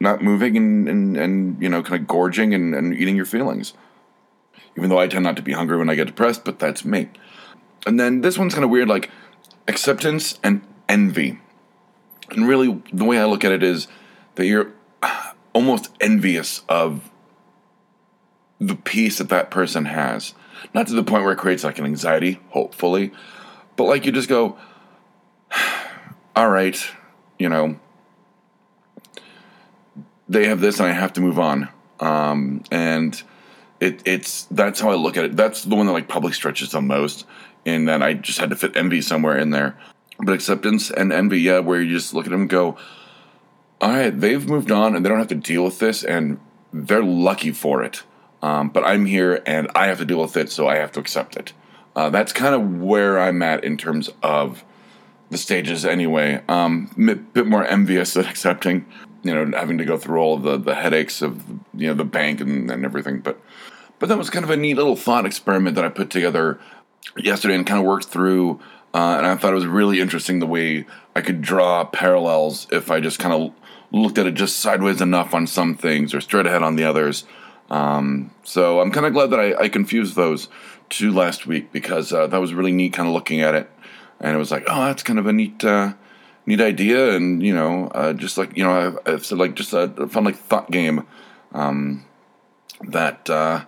not 0.00 0.22
moving 0.22 0.56
and, 0.56 0.88
and, 0.88 1.16
and 1.16 1.62
you 1.62 1.68
know, 1.68 1.82
kind 1.82 2.00
of 2.00 2.06
gorging 2.06 2.54
and, 2.54 2.74
and 2.74 2.94
eating 2.94 3.16
your 3.16 3.26
feelings. 3.26 3.74
Even 4.76 4.90
though 4.90 4.98
I 4.98 5.06
tend 5.06 5.24
not 5.24 5.36
to 5.36 5.42
be 5.42 5.52
hungry 5.52 5.76
when 5.76 5.88
I 5.88 5.94
get 5.94 6.06
depressed, 6.06 6.44
but 6.44 6.58
that's 6.58 6.84
me. 6.84 7.08
And 7.86 8.00
then 8.00 8.22
this 8.22 8.38
one's 8.38 8.54
kind 8.54 8.64
of 8.64 8.70
weird, 8.70 8.88
like 8.88 9.10
acceptance 9.68 10.38
and 10.42 10.62
envy. 10.88 11.38
And 12.30 12.48
really, 12.48 12.82
the 12.92 13.04
way 13.04 13.18
I 13.18 13.24
look 13.26 13.44
at 13.44 13.52
it 13.52 13.62
is 13.62 13.86
that 14.36 14.46
you're 14.46 14.72
almost 15.52 15.90
envious 16.00 16.62
of 16.68 17.10
the 18.58 18.74
peace 18.74 19.18
that 19.18 19.28
that 19.28 19.50
person 19.50 19.86
has. 19.86 20.34
Not 20.72 20.86
to 20.86 20.94
the 20.94 21.04
point 21.04 21.24
where 21.24 21.32
it 21.32 21.38
creates 21.38 21.64
like 21.64 21.78
an 21.78 21.84
anxiety, 21.84 22.40
hopefully, 22.50 23.12
but 23.76 23.84
like 23.84 24.06
you 24.06 24.12
just 24.12 24.28
go, 24.28 24.58
all 26.36 26.48
right, 26.48 26.78
you 27.38 27.48
know, 27.48 27.78
they 30.28 30.46
have 30.48 30.60
this 30.60 30.80
and 30.80 30.88
I 30.88 30.92
have 30.92 31.12
to 31.14 31.20
move 31.20 31.38
on. 31.38 31.68
Um, 32.00 32.62
and 32.70 33.20
it, 33.80 34.02
it's 34.04 34.44
that's 34.44 34.80
how 34.80 34.90
I 34.90 34.94
look 34.94 35.16
at 35.16 35.24
it. 35.24 35.36
That's 35.36 35.64
the 35.64 35.76
one 35.76 35.86
that 35.86 35.92
like 35.92 36.08
probably 36.08 36.32
stretches 36.32 36.70
the 36.70 36.80
most. 36.80 37.26
And 37.66 37.88
then 37.88 38.02
I 38.02 38.14
just 38.14 38.38
had 38.38 38.50
to 38.50 38.56
fit 38.56 38.76
envy 38.76 39.00
somewhere 39.00 39.38
in 39.38 39.50
there. 39.50 39.78
But 40.18 40.34
acceptance 40.34 40.90
and 40.90 41.12
envy, 41.12 41.40
yeah, 41.40 41.58
where 41.58 41.80
you 41.80 41.90
just 41.90 42.14
look 42.14 42.26
at 42.26 42.30
them 42.30 42.42
and 42.42 42.50
go, 42.50 42.76
all 43.80 43.90
right, 43.90 44.18
they've 44.18 44.46
moved 44.48 44.70
on 44.70 44.94
and 44.94 45.04
they 45.04 45.08
don't 45.08 45.18
have 45.18 45.28
to 45.28 45.34
deal 45.34 45.64
with 45.64 45.80
this, 45.80 46.04
and 46.04 46.38
they're 46.72 47.02
lucky 47.02 47.50
for 47.50 47.82
it. 47.82 48.04
Um, 48.40 48.68
but 48.68 48.84
I'm 48.84 49.06
here 49.06 49.42
and 49.46 49.70
I 49.74 49.86
have 49.86 49.98
to 49.98 50.04
deal 50.04 50.20
with 50.20 50.36
it, 50.36 50.50
so 50.50 50.68
I 50.68 50.76
have 50.76 50.92
to 50.92 51.00
accept 51.00 51.36
it. 51.36 51.52
Uh, 51.96 52.10
that's 52.10 52.32
kind 52.32 52.54
of 52.54 52.80
where 52.80 53.18
I'm 53.18 53.42
at 53.42 53.64
in 53.64 53.76
terms 53.76 54.10
of 54.22 54.64
the 55.30 55.38
stages, 55.38 55.84
anyway. 55.84 56.42
Um, 56.48 56.90
a 57.08 57.14
bit 57.14 57.46
more 57.46 57.64
envious 57.64 58.16
at 58.16 58.26
accepting, 58.30 58.86
you 59.22 59.34
know, 59.34 59.56
having 59.56 59.78
to 59.78 59.84
go 59.84 59.96
through 59.96 60.18
all 60.18 60.34
of 60.34 60.42
the, 60.42 60.58
the 60.58 60.74
headaches 60.74 61.22
of 61.22 61.42
you 61.74 61.88
know 61.88 61.94
the 61.94 62.04
bank 62.04 62.40
and, 62.40 62.70
and 62.70 62.84
everything. 62.84 63.20
But 63.20 63.40
but 63.98 64.08
that 64.08 64.18
was 64.18 64.30
kind 64.30 64.44
of 64.44 64.50
a 64.50 64.56
neat 64.56 64.74
little 64.74 64.96
thought 64.96 65.26
experiment 65.26 65.76
that 65.76 65.84
I 65.84 65.88
put 65.88 66.10
together 66.10 66.60
yesterday 67.16 67.54
and 67.54 67.66
kind 67.66 67.80
of 67.80 67.86
worked 67.86 68.06
through. 68.06 68.60
Uh, 68.92 69.16
and 69.18 69.26
I 69.26 69.34
thought 69.36 69.52
it 69.52 69.56
was 69.56 69.66
really 69.66 70.00
interesting 70.00 70.38
the 70.38 70.46
way 70.46 70.86
I 71.16 71.20
could 71.20 71.42
draw 71.42 71.84
parallels 71.84 72.68
if 72.70 72.90
I 72.90 73.00
just 73.00 73.18
kind 73.18 73.34
of 73.34 73.52
looked 73.90 74.18
at 74.18 74.26
it 74.26 74.34
just 74.34 74.58
sideways 74.58 75.00
enough 75.00 75.34
on 75.34 75.46
some 75.46 75.74
things 75.74 76.14
or 76.14 76.20
straight 76.20 76.46
ahead 76.46 76.62
on 76.62 76.76
the 76.76 76.84
others. 76.84 77.24
Um, 77.70 78.30
so 78.42 78.80
I'm 78.80 78.90
kind 78.90 79.06
of 79.06 79.12
glad 79.12 79.30
that 79.30 79.40
I, 79.40 79.64
I 79.64 79.68
confused 79.68 80.16
those 80.16 80.48
two 80.90 81.12
last 81.12 81.46
week 81.46 81.72
because 81.72 82.12
uh, 82.12 82.26
that 82.26 82.40
was 82.40 82.54
really 82.54 82.72
neat, 82.72 82.92
kind 82.92 83.08
of 83.08 83.14
looking 83.14 83.40
at 83.40 83.54
it, 83.54 83.70
and 84.20 84.34
it 84.34 84.38
was 84.38 84.50
like, 84.50 84.64
oh, 84.68 84.84
that's 84.86 85.02
kind 85.02 85.18
of 85.18 85.26
a 85.26 85.32
neat, 85.32 85.64
uh, 85.64 85.94
neat 86.46 86.60
idea, 86.60 87.14
and 87.14 87.42
you 87.42 87.54
know, 87.54 87.88
uh, 87.88 88.12
just 88.12 88.38
like 88.38 88.56
you 88.56 88.64
know, 88.64 88.70
I've, 88.72 88.98
I've, 89.06 89.26
said 89.26 89.38
like 89.38 89.54
just 89.54 89.72
a, 89.72 89.88
fun 90.08 90.24
like 90.24 90.36
thought 90.36 90.70
game 90.70 91.06
um, 91.52 92.04
that 92.82 93.28
uh, 93.30 93.64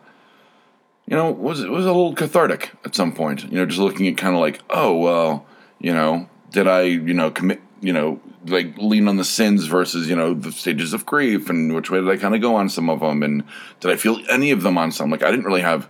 you 1.07 1.17
know 1.17 1.31
was 1.31 1.65
was 1.65 1.85
a 1.85 1.93
little 1.93 2.15
cathartic 2.15 2.73
at 2.85 2.95
some 2.95 3.13
point. 3.13 3.45
You 3.45 3.59
know, 3.59 3.67
just 3.67 3.81
looking 3.81 4.07
at 4.09 4.17
kind 4.17 4.35
of 4.35 4.41
like, 4.41 4.61
oh 4.71 4.97
well, 4.97 5.47
you 5.81 5.93
know, 5.93 6.29
did 6.51 6.69
I 6.69 6.83
you 6.83 7.15
know 7.15 7.31
commit 7.31 7.61
you 7.81 7.93
know 7.93 8.21
like 8.47 8.77
lean 8.79 9.09
on 9.09 9.17
the 9.17 9.25
sins 9.25 9.67
versus 9.67 10.09
you 10.09 10.17
know 10.17 10.35
the 10.35 10.53
stages 10.53 10.93
of 10.93 11.07
grief 11.07 11.51
and 11.51 11.75
which 11.75 11.91
way 11.91 12.01
did 12.01 12.09
I 12.09 12.17
kind 12.17 12.35
of 12.35 12.41
go 12.41 12.57
on 12.57 12.69
some 12.69 12.89
of 12.89 13.01
them 13.01 13.23
and 13.23 13.45
did 13.81 13.91
I 13.91 13.97
feel 13.97 14.19
any 14.31 14.51
of 14.51 14.63
them 14.63 14.79
on 14.79 14.93
some 14.93 15.11
like 15.11 15.23
I 15.23 15.31
didn't 15.31 15.47
really 15.47 15.63
have 15.63 15.89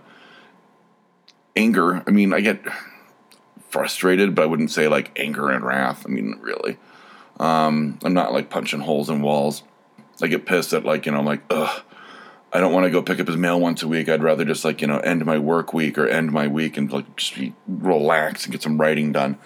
anger. 1.57 2.03
I 2.07 2.11
mean, 2.11 2.33
I 2.33 2.39
get 2.39 2.61
frustrated, 3.69 4.35
but 4.35 4.43
I 4.43 4.45
wouldn't 4.45 4.71
say 4.71 4.87
like 4.87 5.11
anger 5.19 5.49
and 5.49 5.65
wrath. 5.65 6.05
I 6.05 6.09
mean, 6.09 6.39
really. 6.41 6.77
Um, 7.39 7.99
I'm 8.03 8.13
not 8.13 8.31
like 8.31 8.49
punching 8.49 8.81
holes 8.81 9.09
in 9.09 9.21
walls. 9.21 9.63
I 10.21 10.27
get 10.27 10.45
pissed 10.45 10.73
at 10.73 10.85
like, 10.85 11.05
you 11.05 11.11
know, 11.11 11.21
like, 11.21 11.41
ugh, 11.49 11.83
I 12.53 12.59
don't 12.59 12.73
want 12.73 12.85
to 12.85 12.89
go 12.89 13.01
pick 13.01 13.19
up 13.19 13.27
his 13.27 13.37
mail 13.37 13.59
once 13.59 13.83
a 13.83 13.87
week. 13.87 14.09
I'd 14.09 14.23
rather 14.23 14.45
just 14.45 14.63
like, 14.63 14.81
you 14.81 14.87
know, 14.87 14.99
end 14.99 15.25
my 15.25 15.37
work 15.37 15.73
week 15.73 15.97
or 15.97 16.07
end 16.07 16.31
my 16.31 16.47
week 16.47 16.77
and 16.77 16.91
like 16.91 17.15
just 17.15 17.35
be, 17.35 17.53
relax 17.67 18.45
and 18.45 18.51
get 18.51 18.61
some 18.61 18.79
writing 18.79 19.11
done. 19.11 19.37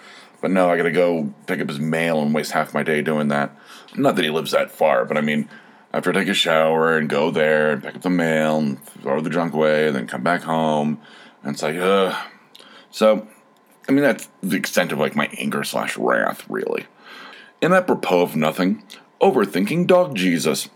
But 0.42 0.50
no, 0.50 0.68
I 0.68 0.76
got 0.76 0.82
to 0.82 0.92
go 0.92 1.32
pick 1.46 1.60
up 1.60 1.68
his 1.68 1.80
mail 1.80 2.20
and 2.20 2.34
waste 2.34 2.52
half 2.52 2.74
my 2.74 2.82
day 2.82 3.00
doing 3.00 3.28
that. 3.28 3.56
Not 3.96 4.16
that 4.16 4.24
he 4.24 4.30
lives 4.30 4.50
that 4.50 4.70
far, 4.70 5.06
but 5.06 5.16
I 5.16 5.22
mean, 5.22 5.48
I 5.94 6.00
take 6.00 6.28
a 6.28 6.34
shower 6.34 6.98
and 6.98 7.08
go 7.08 7.30
there 7.30 7.72
and 7.72 7.82
pick 7.82 7.94
up 7.94 8.02
the 8.02 8.10
mail 8.10 8.58
and 8.58 8.84
throw 8.84 9.20
the 9.20 9.30
junk 9.30 9.54
away 9.54 9.86
and 9.86 9.96
then 9.96 10.06
come 10.06 10.22
back 10.22 10.42
home 10.42 11.00
and 11.42 11.54
it's 11.54 11.62
like, 11.62 11.76
uh. 11.76 12.14
So, 12.90 13.26
I 13.88 13.92
mean, 13.92 14.02
that's 14.02 14.28
the 14.42 14.56
extent 14.56 14.92
of 14.92 14.98
like 14.98 15.16
my 15.16 15.28
anger 15.38 15.64
slash 15.64 15.96
wrath, 15.96 16.44
really. 16.48 16.86
and 17.62 17.72
apropos 17.72 18.22
of 18.22 18.36
nothing, 18.36 18.82
overthinking 19.20 19.86
dog 19.86 20.16
Jesus. 20.16 20.68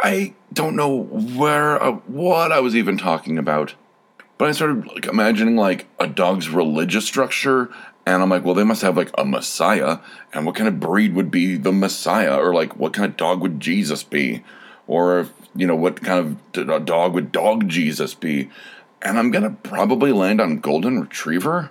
I 0.00 0.34
don't 0.52 0.76
know 0.76 0.96
where, 0.96 1.80
uh, 1.82 1.92
what 2.06 2.52
I 2.52 2.60
was 2.60 2.74
even 2.74 2.96
talking 2.96 3.36
about, 3.36 3.74
but 4.40 4.48
I 4.48 4.52
started 4.52 4.86
like 4.86 5.04
imagining 5.04 5.54
like 5.54 5.86
a 5.98 6.06
dog's 6.06 6.48
religious 6.48 7.04
structure, 7.04 7.68
and 8.06 8.22
I'm 8.22 8.30
like, 8.30 8.42
well, 8.42 8.54
they 8.54 8.64
must 8.64 8.80
have 8.80 8.96
like 8.96 9.10
a 9.18 9.22
Messiah, 9.22 9.98
and 10.32 10.46
what 10.46 10.54
kind 10.54 10.66
of 10.66 10.80
breed 10.80 11.14
would 11.14 11.30
be 11.30 11.58
the 11.58 11.72
Messiah, 11.72 12.38
or 12.38 12.54
like 12.54 12.74
what 12.74 12.94
kind 12.94 13.04
of 13.04 13.18
dog 13.18 13.42
would 13.42 13.60
Jesus 13.60 14.02
be, 14.02 14.42
or 14.86 15.28
you 15.54 15.66
know 15.66 15.76
what 15.76 16.02
kind 16.02 16.38
of 16.54 16.86
dog 16.86 17.12
would 17.12 17.32
dog 17.32 17.68
Jesus 17.68 18.14
be, 18.14 18.48
and 19.02 19.18
I'm 19.18 19.30
gonna 19.30 19.50
probably 19.50 20.10
land 20.10 20.40
on 20.40 20.60
golden 20.60 20.98
retriever. 20.98 21.68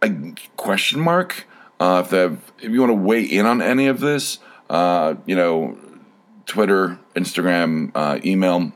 A 0.00 0.10
question 0.56 1.00
mark. 1.00 1.46
Uh, 1.78 2.00
if 2.02 2.10
they 2.10 2.18
have, 2.20 2.50
if 2.62 2.72
you 2.72 2.80
want 2.80 2.92
to 2.92 2.94
weigh 2.94 3.24
in 3.24 3.44
on 3.44 3.60
any 3.60 3.88
of 3.88 4.00
this, 4.00 4.38
uh, 4.70 5.16
you 5.26 5.36
know, 5.36 5.76
Twitter, 6.46 6.98
Instagram, 7.14 7.92
uh, 7.94 8.18
email. 8.24 8.72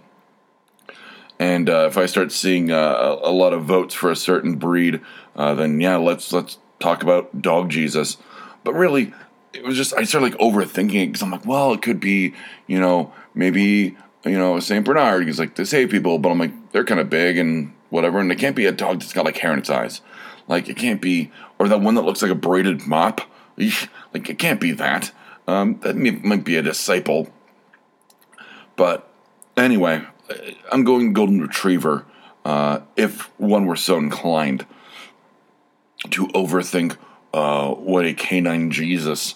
And 1.38 1.68
uh, 1.68 1.86
if 1.86 1.98
I 1.98 2.06
start 2.06 2.32
seeing 2.32 2.70
uh, 2.70 3.18
a, 3.22 3.30
lot 3.30 3.52
of 3.52 3.64
votes 3.64 3.94
for 3.94 4.10
a 4.10 4.16
certain 4.16 4.56
breed, 4.56 5.00
uh, 5.34 5.54
then 5.54 5.80
yeah, 5.80 5.96
let's 5.96 6.32
let's 6.32 6.58
talk 6.80 7.02
about 7.02 7.42
Dog 7.42 7.68
Jesus. 7.68 8.16
But 8.64 8.74
really, 8.74 9.12
it 9.52 9.62
was 9.62 9.76
just 9.76 9.92
I 9.94 10.04
started 10.04 10.32
like 10.32 10.40
overthinking 10.40 11.02
it 11.02 11.06
because 11.08 11.22
I'm 11.22 11.30
like, 11.30 11.44
well, 11.44 11.72
it 11.74 11.82
could 11.82 12.00
be, 12.00 12.34
you 12.66 12.80
know, 12.80 13.12
maybe 13.34 13.96
you 14.24 14.38
know 14.38 14.58
Saint 14.60 14.86
Bernard. 14.86 15.26
He's 15.26 15.38
like 15.38 15.54
to 15.56 15.66
save 15.66 15.90
people, 15.90 16.18
but 16.18 16.30
I'm 16.30 16.38
like 16.38 16.72
they're 16.72 16.84
kind 16.84 17.00
of 17.00 17.10
big 17.10 17.36
and 17.36 17.72
whatever, 17.90 18.18
and 18.18 18.32
it 18.32 18.38
can't 18.38 18.56
be 18.56 18.66
a 18.66 18.72
dog 18.72 19.00
that's 19.00 19.12
got 19.12 19.26
like 19.26 19.36
hair 19.36 19.52
in 19.52 19.58
its 19.58 19.70
eyes. 19.70 20.00
Like 20.48 20.68
it 20.68 20.76
can't 20.76 21.02
be, 21.02 21.30
or 21.58 21.68
that 21.68 21.80
one 21.80 21.96
that 21.96 22.02
looks 22.02 22.22
like 22.22 22.30
a 22.30 22.36
braided 22.36 22.86
mop. 22.86 23.20
Like 24.14 24.30
it 24.30 24.38
can't 24.38 24.60
be 24.60 24.72
that. 24.72 25.12
Um, 25.46 25.78
that 25.80 25.96
might 25.96 26.44
be 26.44 26.56
a 26.56 26.62
disciple, 26.62 27.28
but 28.74 29.08
anyway, 29.56 30.04
I'm 30.70 30.84
going 30.84 31.12
golden 31.12 31.40
retriever. 31.40 32.04
Uh, 32.44 32.80
if 32.96 33.30
one 33.38 33.66
were 33.66 33.76
so 33.76 33.98
inclined 33.98 34.66
to 36.10 36.28
overthink 36.28 36.96
uh, 37.34 37.74
what 37.74 38.06
a 38.06 38.14
canine 38.14 38.70
Jesus 38.70 39.34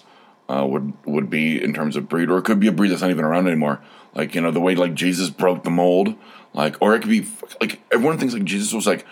uh, 0.49 0.65
would 0.67 0.93
would 1.05 1.29
be 1.29 1.61
in 1.61 1.73
terms 1.73 1.95
of 1.95 2.09
breed, 2.09 2.29
or 2.29 2.39
it 2.39 2.43
could 2.43 2.59
be 2.59 2.67
a 2.67 2.71
breed 2.71 2.89
that's 2.89 3.01
not 3.01 3.11
even 3.11 3.25
around 3.25 3.47
anymore. 3.47 3.81
Like 4.13 4.35
you 4.35 4.41
know 4.41 4.51
the 4.51 4.59
way 4.59 4.75
like 4.75 4.93
Jesus 4.93 5.29
broke 5.29 5.63
the 5.63 5.69
mold, 5.69 6.15
like 6.53 6.75
or 6.81 6.95
it 6.95 7.01
could 7.01 7.09
be 7.09 7.27
like 7.59 7.81
everyone 7.91 8.17
thinks 8.17 8.33
like 8.33 8.43
Jesus 8.43 8.73
was 8.73 8.87
like 8.87 9.05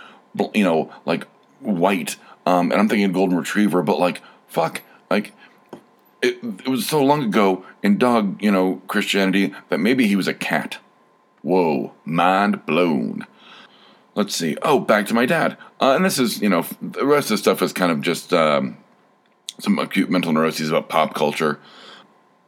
you 0.53 0.63
know 0.63 0.93
like 1.05 1.25
white, 1.59 2.15
um, 2.45 2.71
and 2.71 2.81
I'm 2.81 2.89
thinking 2.89 3.11
golden 3.11 3.37
retriever, 3.37 3.81
but 3.81 3.99
like 3.99 4.21
fuck, 4.47 4.81
like 5.09 5.33
it, 6.21 6.39
it 6.43 6.67
was 6.67 6.87
so 6.87 7.01
long 7.03 7.23
ago 7.23 7.65
in 7.81 7.97
dog, 7.97 8.41
you 8.41 8.51
know, 8.51 8.81
Christianity 8.87 9.53
that 9.69 9.79
maybe 9.79 10.07
he 10.07 10.15
was 10.15 10.27
a 10.27 10.33
cat. 10.33 10.79
Whoa, 11.41 11.93
mind 12.05 12.65
blown. 12.65 13.25
Let's 14.15 14.35
see. 14.35 14.57
Oh, 14.61 14.79
back 14.79 15.05
to 15.07 15.13
my 15.13 15.25
dad. 15.25 15.57
Uh, 15.79 15.95
and 15.95 16.03
this 16.03 16.19
is, 16.19 16.41
you 16.41 16.49
know, 16.49 16.65
the 16.81 17.05
rest 17.05 17.27
of 17.27 17.31
the 17.31 17.37
stuff 17.37 17.61
is 17.61 17.71
kind 17.71 17.91
of 17.91 18.01
just 18.01 18.33
um, 18.33 18.77
some 19.59 19.79
acute 19.79 20.09
mental 20.09 20.33
neuroses 20.33 20.69
about 20.69 20.89
pop 20.89 21.13
culture. 21.13 21.59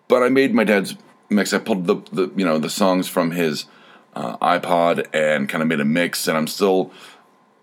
But 0.08 0.24
I 0.24 0.30
made 0.30 0.54
my 0.54 0.64
dad's 0.64 0.96
mix. 1.30 1.54
I 1.54 1.60
pulled 1.60 1.88
the, 1.88 1.96
the 2.12 2.32
you 2.36 2.44
know, 2.44 2.58
the 2.58 2.70
songs 2.70 3.08
from 3.08 3.32
his 3.32 3.66
uh, 4.16 4.38
iPod 4.38 5.08
and 5.14 5.48
kind 5.48 5.62
of 5.62 5.70
made 5.70 5.80
a 5.80 5.86
mix. 5.86 6.28
And 6.28 6.38
I'm 6.38 6.48
still 6.48 6.92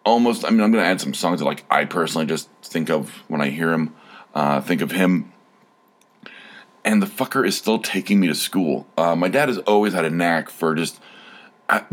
almost, 0.06 0.44
I 0.46 0.50
mean, 0.50 0.62
I'm 0.62 0.72
going 0.72 0.82
to 0.82 0.88
add 0.88 1.00
some 1.00 1.12
songs 1.12 1.40
that, 1.40 1.44
like, 1.44 1.64
I 1.70 1.84
personally 1.84 2.26
just 2.26 2.48
think 2.62 2.88
of 2.88 3.10
when 3.28 3.42
I 3.42 3.50
hear 3.50 3.72
him, 3.72 3.94
uh, 4.34 4.62
think 4.62 4.80
of 4.80 4.92
him 4.92 5.32
and 6.88 7.02
the 7.02 7.06
fucker 7.06 7.46
is 7.46 7.54
still 7.54 7.78
taking 7.78 8.18
me 8.18 8.28
to 8.28 8.34
school. 8.34 8.86
Uh, 8.96 9.14
my 9.14 9.28
dad 9.28 9.48
has 9.48 9.58
always 9.58 9.92
had 9.92 10.06
a 10.06 10.10
knack 10.10 10.48
for 10.48 10.74
just 10.74 10.98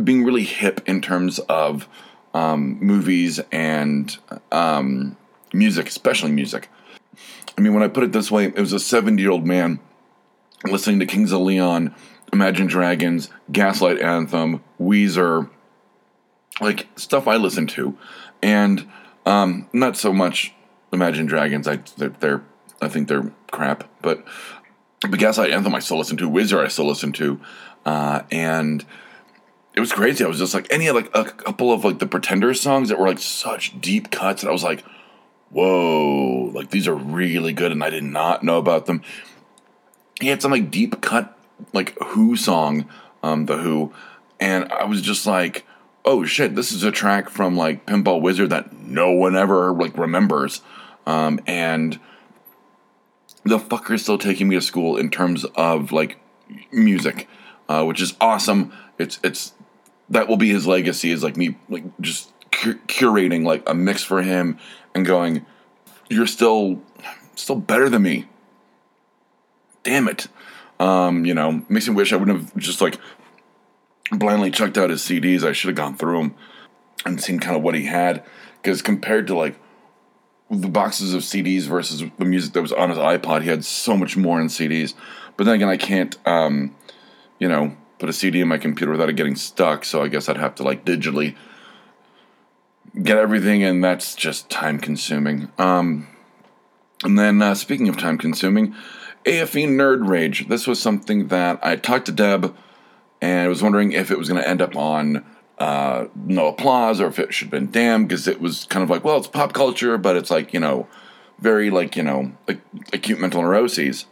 being 0.03 0.23
really 0.23 0.43
hip 0.43 0.81
in 0.85 1.01
terms 1.01 1.39
of 1.39 1.87
um, 2.33 2.77
movies 2.79 3.39
and 3.51 4.17
um, 4.51 5.17
music, 5.53 5.87
especially 5.87 6.31
music. 6.31 6.69
I 7.57 7.61
mean, 7.61 7.73
when 7.73 7.83
I 7.83 7.87
put 7.87 8.03
it 8.03 8.11
this 8.11 8.29
way, 8.29 8.45
it 8.45 8.59
was 8.59 8.73
a 8.73 8.79
70 8.79 9.21
year 9.21 9.31
old 9.31 9.45
man 9.45 9.79
listening 10.65 10.99
to 10.99 11.05
Kings 11.05 11.31
of 11.31 11.41
Leon, 11.41 11.93
Imagine 12.33 12.67
Dragons, 12.67 13.29
Gaslight 13.51 14.01
Anthem, 14.01 14.63
Weezer, 14.79 15.49
like 16.59 16.87
stuff 16.97 17.27
I 17.27 17.37
listen 17.37 17.67
to, 17.67 17.97
and 18.41 18.87
um, 19.25 19.69
not 19.73 19.95
so 19.97 20.11
much 20.11 20.53
Imagine 20.91 21.25
Dragons. 21.25 21.67
I 21.67 21.79
they're, 21.97 22.09
they're 22.09 22.43
I 22.81 22.87
think 22.87 23.07
they're 23.07 23.31
crap, 23.51 23.89
but 24.01 24.25
but 25.01 25.19
Gaslight 25.19 25.51
Anthem 25.51 25.75
I 25.75 25.79
still 25.79 25.97
listen 25.97 26.17
to, 26.17 26.29
Weezer 26.29 26.63
I 26.63 26.67
still 26.67 26.87
listen 26.87 27.11
to, 27.13 27.39
uh, 27.85 28.23
and 28.31 28.85
it 29.75 29.79
was 29.79 29.91
crazy. 29.91 30.23
I 30.23 30.27
was 30.27 30.39
just 30.39 30.53
like, 30.53 30.67
any 30.71 30.87
of, 30.87 30.95
like 30.95 31.09
a 31.13 31.25
couple 31.25 31.71
of 31.71 31.83
like 31.83 31.99
the 31.99 32.07
Pretenders 32.07 32.61
songs 32.61 32.89
that 32.89 32.97
were 32.97 33.07
like 33.07 33.19
such 33.19 33.79
deep 33.81 34.09
cuts, 34.09 34.41
and 34.41 34.49
I 34.49 34.53
was 34.53 34.63
like, 34.63 34.83
whoa, 35.49 36.51
like 36.53 36.69
these 36.69 36.87
are 36.87 36.95
really 36.95 37.53
good, 37.53 37.71
and 37.71 37.83
I 37.83 37.89
did 37.89 38.03
not 38.03 38.43
know 38.43 38.57
about 38.57 38.85
them. 38.85 39.01
He 40.21 40.27
had 40.27 40.41
some 40.41 40.51
like 40.51 40.71
deep 40.71 41.01
cut 41.01 41.37
like 41.73 41.97
Who 42.01 42.37
song, 42.37 42.87
um, 43.21 43.47
the 43.47 43.57
Who, 43.57 43.93
and 44.39 44.71
I 44.71 44.85
was 44.85 45.01
just 45.01 45.25
like, 45.25 45.65
oh 46.05 46.23
shit, 46.23 46.55
this 46.55 46.71
is 46.71 46.83
a 46.83 46.91
track 46.91 47.29
from 47.29 47.57
like 47.57 47.85
Pinball 47.85 48.21
Wizard 48.21 48.51
that 48.51 48.73
no 48.73 49.11
one 49.11 49.35
ever 49.35 49.73
like 49.73 49.97
remembers, 49.97 50.61
um, 51.05 51.39
and 51.45 51.99
the 53.43 53.59
fucker 53.59 53.95
is 53.95 54.03
still 54.03 54.17
taking 54.17 54.47
me 54.47 54.55
to 54.55 54.61
school 54.61 54.95
in 54.95 55.09
terms 55.09 55.43
of 55.55 55.91
like 55.91 56.17
music, 56.71 57.27
uh, 57.67 57.83
which 57.83 58.01
is 58.01 58.15
awesome. 58.21 58.71
It's 58.97 59.19
it's 59.21 59.53
that 60.09 60.27
will 60.27 60.37
be 60.37 60.49
his 60.49 60.67
legacy 60.67 61.11
is 61.11 61.23
like 61.23 61.37
me 61.37 61.57
like 61.69 61.83
just 61.99 62.31
cur- 62.51 62.79
curating 62.87 63.43
like 63.43 63.67
a 63.67 63.73
mix 63.73 64.03
for 64.03 64.21
him 64.21 64.57
and 64.93 65.05
going, 65.05 65.45
you're 66.09 66.27
still 66.27 66.81
still 67.35 67.55
better 67.55 67.89
than 67.89 68.01
me. 68.01 68.27
Damn 69.83 70.07
it. 70.07 70.27
Um, 70.79 71.25
you 71.25 71.33
know, 71.33 71.63
makes 71.69 71.87
me 71.87 71.95
wish 71.95 72.11
I 72.11 72.17
wouldn't 72.17 72.39
have 72.39 72.57
just 72.57 72.81
like 72.81 72.97
blindly 74.11 74.51
chucked 74.51 74.77
out 74.77 74.89
his 74.89 75.01
CDs. 75.01 75.43
I 75.43 75.53
should 75.53 75.69
have 75.69 75.77
gone 75.77 75.95
through 75.95 76.17
them 76.17 76.35
and 77.05 77.21
seen 77.21 77.39
kind 77.39 77.55
of 77.55 77.63
what 77.63 77.75
he 77.75 77.85
had. 77.85 78.23
Because 78.61 78.81
compared 78.81 79.27
to 79.27 79.35
like 79.35 79.55
the 80.49 80.67
boxes 80.67 81.13
of 81.13 81.21
CDs 81.21 81.63
versus 81.63 82.03
the 82.17 82.25
music 82.25 82.53
that 82.53 82.61
was 82.61 82.71
on 82.71 82.89
his 82.89 82.99
iPod. 82.99 83.41
He 83.41 83.49
had 83.49 83.65
so 83.65 83.97
much 83.97 84.15
more 84.15 84.39
in 84.39 84.47
CDs. 84.47 84.93
But 85.37 85.45
then 85.45 85.55
again, 85.55 85.69
I 85.69 85.77
can't, 85.77 86.15
um, 86.27 86.75
you 87.39 87.47
know, 87.47 87.75
put 87.99 88.09
a 88.09 88.13
CD 88.13 88.41
in 88.41 88.47
my 88.47 88.57
computer 88.57 88.91
without 88.91 89.09
it 89.09 89.15
getting 89.15 89.35
stuck. 89.35 89.85
So 89.85 90.01
I 90.01 90.07
guess 90.07 90.29
I'd 90.29 90.37
have 90.37 90.55
to 90.55 90.63
like 90.63 90.85
digitally 90.85 91.35
get 93.01 93.17
everything, 93.17 93.63
and 93.63 93.83
that's 93.83 94.15
just 94.15 94.49
time 94.49 94.79
consuming. 94.79 95.51
Um, 95.57 96.07
and 97.03 97.19
then 97.19 97.41
uh, 97.41 97.55
speaking 97.55 97.89
of 97.89 97.97
time 97.97 98.17
consuming, 98.17 98.75
AFE 99.25 99.67
Nerd 99.67 100.07
Rage. 100.07 100.47
This 100.47 100.67
was 100.67 100.81
something 100.81 101.27
that 101.29 101.59
I 101.63 101.75
talked 101.75 102.05
to 102.05 102.11
Deb, 102.11 102.55
and 103.21 103.41
I 103.41 103.47
was 103.47 103.63
wondering 103.63 103.91
if 103.91 104.11
it 104.11 104.17
was 104.17 104.29
going 104.29 104.41
to 104.41 104.47
end 104.47 104.61
up 104.61 104.75
on 104.75 105.25
uh, 105.57 106.07
no 106.15 106.47
applause 106.47 107.01
or 107.01 107.07
if 107.07 107.17
it 107.17 107.33
should 107.33 107.45
have 107.45 107.51
been 107.51 107.71
damned 107.71 108.07
because 108.07 108.27
it 108.27 108.39
was 108.39 108.65
kind 108.65 108.83
of 108.83 108.89
like, 108.89 109.03
well, 109.03 109.17
it's 109.17 109.27
pop 109.27 109.53
culture, 109.53 109.97
but 109.97 110.15
it's 110.15 110.29
like, 110.29 110.53
you 110.53 110.59
know, 110.59 110.87
very 111.39 111.69
like, 111.69 111.95
you 111.95 112.03
know, 112.03 112.33
acute 112.93 113.19
mental 113.19 113.41
neuroses. 113.41 114.05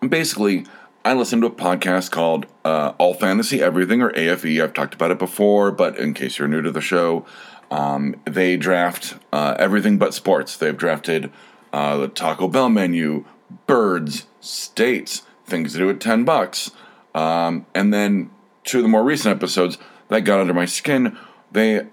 And 0.00 0.10
basically, 0.10 0.66
I 1.04 1.14
listened 1.14 1.42
to 1.42 1.48
a 1.48 1.50
podcast 1.50 2.12
called 2.12 2.46
uh, 2.64 2.92
All 2.96 3.14
Fantasy 3.14 3.60
Everything 3.60 4.02
or 4.02 4.12
AFE. 4.12 4.62
I've 4.62 4.72
talked 4.72 4.94
about 4.94 5.10
it 5.10 5.18
before, 5.18 5.72
but 5.72 5.98
in 5.98 6.14
case 6.14 6.38
you're 6.38 6.46
new 6.46 6.62
to 6.62 6.70
the 6.70 6.80
show, 6.80 7.26
um, 7.72 8.14
they 8.24 8.56
draft 8.56 9.16
uh, 9.32 9.56
everything 9.58 9.98
but 9.98 10.14
sports. 10.14 10.56
They've 10.56 10.76
drafted 10.76 11.32
uh, 11.72 11.96
the 11.96 12.06
Taco 12.08 12.46
Bell 12.46 12.68
menu, 12.68 13.24
birds, 13.66 14.26
states, 14.40 15.22
things 15.44 15.72
to 15.72 15.78
do 15.78 15.90
at 15.90 16.00
10 16.00 16.24
bucks. 16.24 16.70
Um, 17.16 17.66
and 17.74 17.92
then 17.92 18.30
two 18.62 18.78
of 18.78 18.82
the 18.84 18.88
more 18.88 19.02
recent 19.02 19.34
episodes, 19.34 19.78
that 20.06 20.20
got 20.20 20.38
under 20.38 20.54
my 20.54 20.66
skin. 20.66 21.18
They 21.50 21.88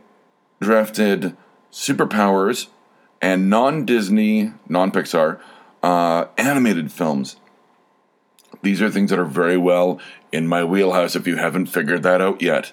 drafted 0.62 1.36
superpowers 1.72 2.68
and 3.24 3.50
non 3.50 3.86
Disney, 3.86 4.54
non 4.68 4.92
Pixar 4.92 5.40
uh, 5.82 6.26
animated 6.38 6.92
films. 6.92 7.38
These 8.62 8.82
are 8.82 8.90
things 8.90 9.10
that 9.10 9.20
are 9.20 9.26
very 9.26 9.58
well 9.58 10.00
in 10.32 10.48
my 10.48 10.64
wheelhouse 10.64 11.16
if 11.16 11.28
you 11.28 11.38
haven't 11.38 11.68
figured 11.68 12.04
that 12.04 12.22
out 12.22 12.42
yet. 12.42 12.72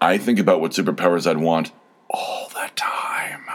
I 0.00 0.18
think 0.18 0.38
about 0.38 0.60
what 0.60 0.72
superpowers 0.72 1.28
I'd 1.28 1.38
want 1.38 1.72
all 2.10 2.48
the 2.48 2.70
time. 2.76 3.46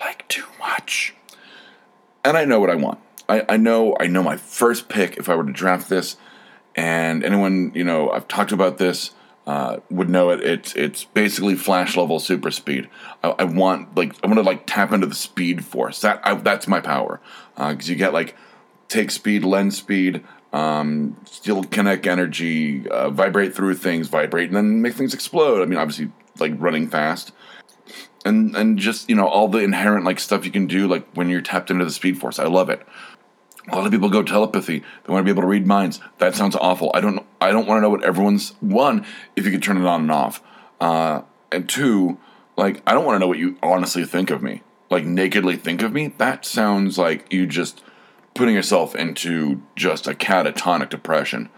Like 0.00 0.26
too 0.28 0.46
much. 0.58 1.14
And 2.24 2.36
I 2.36 2.44
know 2.44 2.60
what 2.60 2.70
I 2.70 2.74
want. 2.74 3.00
I, 3.28 3.44
I 3.48 3.56
know 3.56 3.96
I 4.00 4.06
know 4.06 4.22
my 4.22 4.36
first 4.36 4.88
pick 4.88 5.16
if 5.16 5.28
I 5.28 5.34
were 5.34 5.44
to 5.44 5.52
draft 5.52 5.88
this. 5.88 6.16
And 6.74 7.24
anyone, 7.24 7.72
you 7.74 7.84
know, 7.84 8.10
I've 8.10 8.28
talked 8.28 8.52
about 8.52 8.78
this 8.78 9.10
uh, 9.48 9.80
would 9.90 10.10
know 10.10 10.28
it. 10.30 10.44
It's 10.44 10.74
it's 10.74 11.04
basically 11.04 11.56
flash 11.56 11.96
level 11.96 12.20
super 12.20 12.50
speed. 12.50 12.88
I, 13.24 13.30
I 13.30 13.44
want 13.44 13.96
like 13.96 14.14
I 14.22 14.26
want 14.26 14.38
to 14.38 14.42
like 14.42 14.66
tap 14.66 14.92
into 14.92 15.06
the 15.06 15.14
speed 15.14 15.64
force. 15.64 16.02
That 16.02 16.20
I, 16.22 16.34
that's 16.34 16.68
my 16.68 16.80
power 16.80 17.18
because 17.56 17.88
uh, 17.88 17.90
you 17.90 17.96
get 17.96 18.12
like 18.12 18.36
take 18.88 19.10
speed, 19.10 19.44
lens 19.44 19.78
speed, 19.78 20.22
um, 20.52 21.16
still 21.24 21.62
kinetic 21.64 22.06
energy, 22.06 22.88
uh, 22.88 23.10
vibrate 23.10 23.54
through 23.54 23.74
things, 23.74 24.08
vibrate, 24.08 24.48
and 24.48 24.56
then 24.56 24.82
make 24.82 24.94
things 24.94 25.14
explode. 25.14 25.62
I 25.62 25.66
mean, 25.66 25.78
obviously, 25.78 26.10
like 26.38 26.52
running 26.56 26.88
fast, 26.88 27.32
and 28.24 28.56
and 28.56 28.78
just 28.78 29.08
you 29.08 29.16
know 29.16 29.26
all 29.26 29.48
the 29.48 29.58
inherent 29.58 30.04
like 30.04 30.18
stuff 30.18 30.44
you 30.44 30.50
can 30.50 30.66
do 30.66 30.88
like 30.88 31.06
when 31.14 31.28
you're 31.28 31.42
tapped 31.42 31.70
into 31.70 31.84
the 31.84 31.90
speed 31.90 32.18
force. 32.18 32.38
I 32.38 32.44
love 32.44 32.70
it. 32.70 32.86
A 33.70 33.76
lot 33.76 33.84
of 33.84 33.92
people 33.92 34.08
go 34.08 34.22
telepathy. 34.22 34.78
They 34.78 35.12
want 35.12 35.20
to 35.20 35.24
be 35.24 35.30
able 35.30 35.42
to 35.42 35.48
read 35.48 35.66
minds. 35.66 36.00
That 36.18 36.34
sounds 36.34 36.56
awful. 36.56 36.90
I 36.94 37.00
don't. 37.00 37.24
I 37.40 37.50
don't 37.50 37.66
want 37.66 37.78
to 37.78 37.82
know 37.82 37.90
what 37.90 38.04
everyone's 38.04 38.54
one. 38.60 39.04
If 39.36 39.44
you 39.44 39.50
could 39.50 39.62
turn 39.62 39.76
it 39.76 39.86
on 39.86 40.02
and 40.02 40.10
off, 40.10 40.42
uh, 40.80 41.22
and 41.52 41.68
two, 41.68 42.18
like 42.56 42.82
I 42.86 42.94
don't 42.94 43.04
want 43.04 43.16
to 43.16 43.18
know 43.20 43.28
what 43.28 43.38
you 43.38 43.58
honestly 43.62 44.04
think 44.04 44.30
of 44.30 44.42
me. 44.42 44.62
Like 44.90 45.04
nakedly 45.04 45.56
think 45.56 45.82
of 45.82 45.92
me. 45.92 46.14
That 46.16 46.46
sounds 46.46 46.96
like 46.96 47.30
you 47.30 47.46
just 47.46 47.82
putting 48.38 48.54
yourself 48.54 48.94
into 48.94 49.60
just 49.74 50.06
a 50.06 50.14
catatonic 50.14 50.88
depression. 50.88 51.48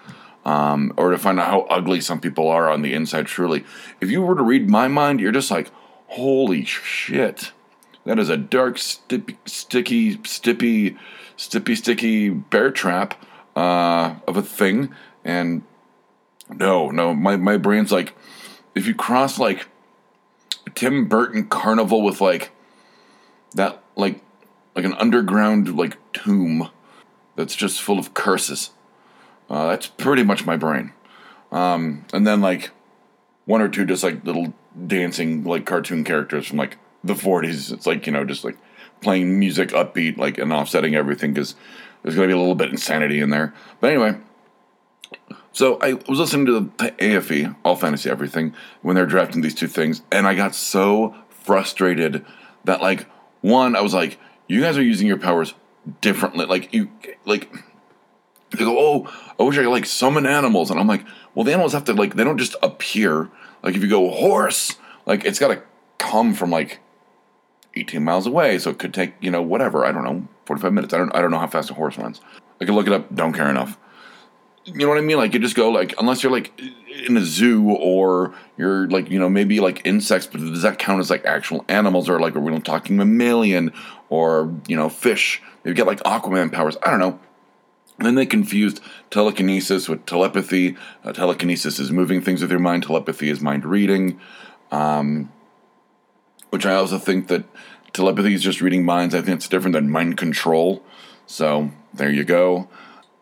Um, 0.47 0.95
or 0.97 1.11
to 1.11 1.19
find 1.19 1.39
out 1.39 1.49
how 1.49 1.61
ugly 1.69 2.01
some 2.01 2.19
people 2.19 2.49
are 2.49 2.71
on 2.71 2.81
the 2.81 2.95
inside, 2.95 3.27
truly. 3.27 3.65
If 4.01 4.11
you 4.11 4.23
were 4.23 4.35
to 4.35 4.43
read 4.43 4.71
my 4.71 4.89
mind, 4.89 5.21
you're 5.21 5.31
just 5.31 5.51
like, 5.51 5.71
holy 6.07 6.65
shit. 6.65 7.53
That 8.07 8.19
is 8.19 8.31
a 8.31 8.39
dark, 8.39 8.79
sticky, 8.79 9.37
sticky, 9.45 10.17
stippy, 10.17 10.97
stippy, 11.37 11.77
sticky 11.77 12.31
bear 12.31 12.71
trap 12.71 13.23
uh, 13.55 14.15
of 14.27 14.39
a 14.39 14.43
thing. 14.43 14.95
And 15.23 15.63
no, 16.49 16.91
no, 16.91 17.15
my, 17.15 17.37
my 17.37 17.59
brain's 17.59 17.93
like, 17.93 18.15
if 18.75 18.87
you 18.87 18.95
cross 18.95 19.39
like 19.39 19.67
Tim 20.75 21.09
Burton 21.09 21.47
carnival 21.47 22.03
with 22.03 22.23
like 22.23 22.53
that, 23.55 23.85
like 23.97 24.23
like 24.75 24.85
an 24.85 24.95
underground 24.95 25.77
like 25.77 25.99
tomb 26.13 26.69
that's 27.37 27.57
just 27.57 27.81
full 27.81 27.99
of 27.99 28.15
curses. 28.15 28.71
Uh, 29.49 29.69
that's 29.69 29.87
pretty 29.87 30.23
much 30.23 30.45
my 30.45 30.57
brain. 30.57 30.93
Um, 31.51 32.05
and 32.13 32.27
then 32.27 32.41
like 32.41 32.71
one 33.47 33.61
or 33.61 33.69
two 33.69 33.85
just 33.85 34.05
like 34.05 34.25
little 34.25 34.53
dancing 34.87 35.43
like 35.45 35.67
cartoon 35.67 36.05
characters 36.05 36.47
from 36.47 36.59
like 36.59 36.79
the 37.03 37.15
40s. 37.15 37.73
It's 37.73 37.87
like 37.87 38.07
you 38.07 38.13
know 38.13 38.25
just 38.25 38.45
like 38.45 38.57
playing 39.01 39.39
music 39.39 39.71
upbeat 39.71 40.19
like 40.19 40.39
and 40.39 40.53
offsetting 40.53 40.95
everything 40.95 41.33
because 41.33 41.55
there's 42.03 42.15
gonna 42.15 42.29
be 42.29 42.33
a 42.33 42.39
little 42.39 42.55
bit 42.55 42.71
insanity 42.71 43.21
in 43.21 43.31
there. 43.31 43.55
But 43.81 43.93
anyway. 43.93 44.17
So 45.53 45.79
I 45.81 45.95
was 45.95 46.21
listening 46.21 46.47
to 46.47 46.73
the 46.79 46.95
AFE, 47.01 47.57
All 47.65 47.75
Fantasy 47.75 48.09
Everything, 48.09 48.55
when 48.83 48.95
they're 48.95 49.05
drafting 49.05 49.41
these 49.41 49.55
two 49.55 49.67
things, 49.67 50.03
and 50.13 50.25
I 50.29 50.37
got 50.37 50.55
so 50.55 51.17
frustrated 51.29 52.25
that 52.65 52.81
like 52.81 53.09
one, 53.41 53.75
I 53.75 53.81
was 53.81 53.93
like, 53.93 54.19
you 54.47 54.61
guys 54.61 54.79
are 54.79 54.83
using 54.83 55.09
your 55.09 55.19
powers 55.19 55.55
differently. 56.01 56.47
Like 56.47 56.73
you, 56.73 56.91
like 57.25 57.53
they 58.51 58.65
go, 58.65 58.77
oh, 58.79 59.35
I 59.39 59.43
wish 59.43 59.59
I 59.59 59.63
could 59.63 59.71
like 59.71 59.87
summon 59.87 60.27
animals, 60.27 60.71
and 60.71 60.81
I'm 60.81 60.87
like, 60.87 61.05
well, 61.35 61.45
the 61.45 61.53
animals 61.53 61.73
have 61.73 61.85
to 61.85 61.93
like 61.95 62.15
they 62.15 62.25
don't 62.25 62.39
just 62.39 62.57
appear. 62.63 63.31
Like 63.63 63.77
if 63.77 63.83
you 63.83 63.89
go 63.89 64.11
horse, 64.11 64.77
like 65.07 65.25
it's 65.25 65.39
got 65.39 65.49
to 65.49 65.63
come 65.99 66.35
from 66.35 66.51
like 66.51 66.81
18 67.75 68.03
miles 68.03 68.27
away, 68.27 68.59
so 68.59 68.71
it 68.71 68.79
could 68.79 68.95
take 68.95 69.15
you 69.21 69.31
know 69.31 69.43
whatever 69.43 69.85
I 69.85 69.93
don't 69.93 70.05
know 70.05 70.29
45 70.47 70.73
minutes. 70.73 70.95
I 70.95 70.99
don't 70.99 71.15
I 71.15 71.21
don't 71.21 71.31
know 71.31 71.39
how 71.39 71.47
fast 71.47 71.71
a 71.71 71.75
horse 71.75 71.99
runs. 71.99 72.21
I 72.61 72.65
can 72.65 72.75
look 72.75 72.87
it 72.87 72.93
up. 72.93 73.15
Don't 73.15 73.33
care 73.33 73.49
enough. 73.49 73.79
You 74.65 74.75
know 74.75 74.89
what 74.89 74.99
I 74.99 75.03
mean? 75.03 75.17
Like 75.17 75.33
you 75.33 75.41
just 75.41 75.57
go 75.57 75.71
like 75.71 75.95
unless 75.99 76.23
you're 76.23 76.33
like 76.33 76.53
in 77.03 77.17
a 77.17 77.25
zoo 77.25 77.71
or 77.71 78.35
you're 78.57 78.89
like 78.89 79.11
you 79.11 79.19
know 79.19 79.29
maybe 79.29 79.61
like 79.61 79.85
insects, 79.85 80.27
but 80.27 80.41
does 80.41 80.63
that 80.63 80.79
count 80.79 81.01
as 81.01 81.11
like 81.11 81.25
actual 81.25 81.65
animals 81.69 82.09
or 82.09 82.21
like 82.21 82.37
are 82.37 82.41
we 82.41 82.59
talking 82.61 82.97
mammalian 82.97 83.73
or 84.09 84.55
you 84.67 84.77
know 84.77 84.89
fish? 84.89 85.43
Maybe 85.65 85.75
get 85.75 85.87
like 85.87 86.01
Aquaman 86.01 86.53
powers. 86.53 86.77
I 86.83 86.91
don't 86.91 87.01
know. 87.01 87.21
And 87.99 88.07
then 88.07 88.15
they 88.15 88.25
confused 88.25 88.81
telekinesis 89.11 89.87
with 89.87 90.07
telepathy. 90.07 90.77
Uh, 91.05 91.13
telekinesis 91.13 91.79
is 91.79 91.93
moving 91.93 92.23
things 92.23 92.41
with 92.41 92.51
your 92.51 92.59
mind. 92.59 92.85
Telepathy 92.85 93.29
is 93.29 93.43
mind 93.43 93.67
reading, 93.67 94.19
um, 94.71 95.31
which 96.49 96.65
I 96.65 96.75
also 96.75 96.99
think 96.99 97.29
that 97.29 97.45
telepathy 97.93 98.33
is 98.33 98.43
just 98.43 98.63
reading 98.63 98.87
minds. 98.87 99.15
I 99.15 99.21
think 99.21 99.37
it's 99.37 99.49
different 99.49 99.75
than 99.75 99.91
mind 99.91 100.17
control. 100.17 100.83
So 101.27 101.73
there 101.93 102.11
you 102.11 102.25
go. 102.25 102.71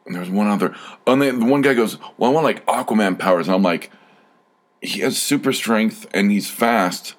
And 0.08 0.16
there's 0.16 0.30
one 0.30 0.46
other. 0.46 0.74
And 1.06 1.20
then 1.20 1.38
the 1.38 1.44
one 1.44 1.60
guy 1.60 1.74
goes, 1.74 1.98
"Well, 2.16 2.30
I 2.30 2.34
want 2.34 2.44
like 2.44 2.64
Aquaman 2.64 3.18
powers," 3.18 3.46
and 3.46 3.54
I'm 3.54 3.62
like, 3.62 3.92
"He 4.80 5.00
has 5.00 5.18
super 5.18 5.52
strength 5.52 6.06
and 6.14 6.30
he's 6.30 6.48
fast 6.48 7.14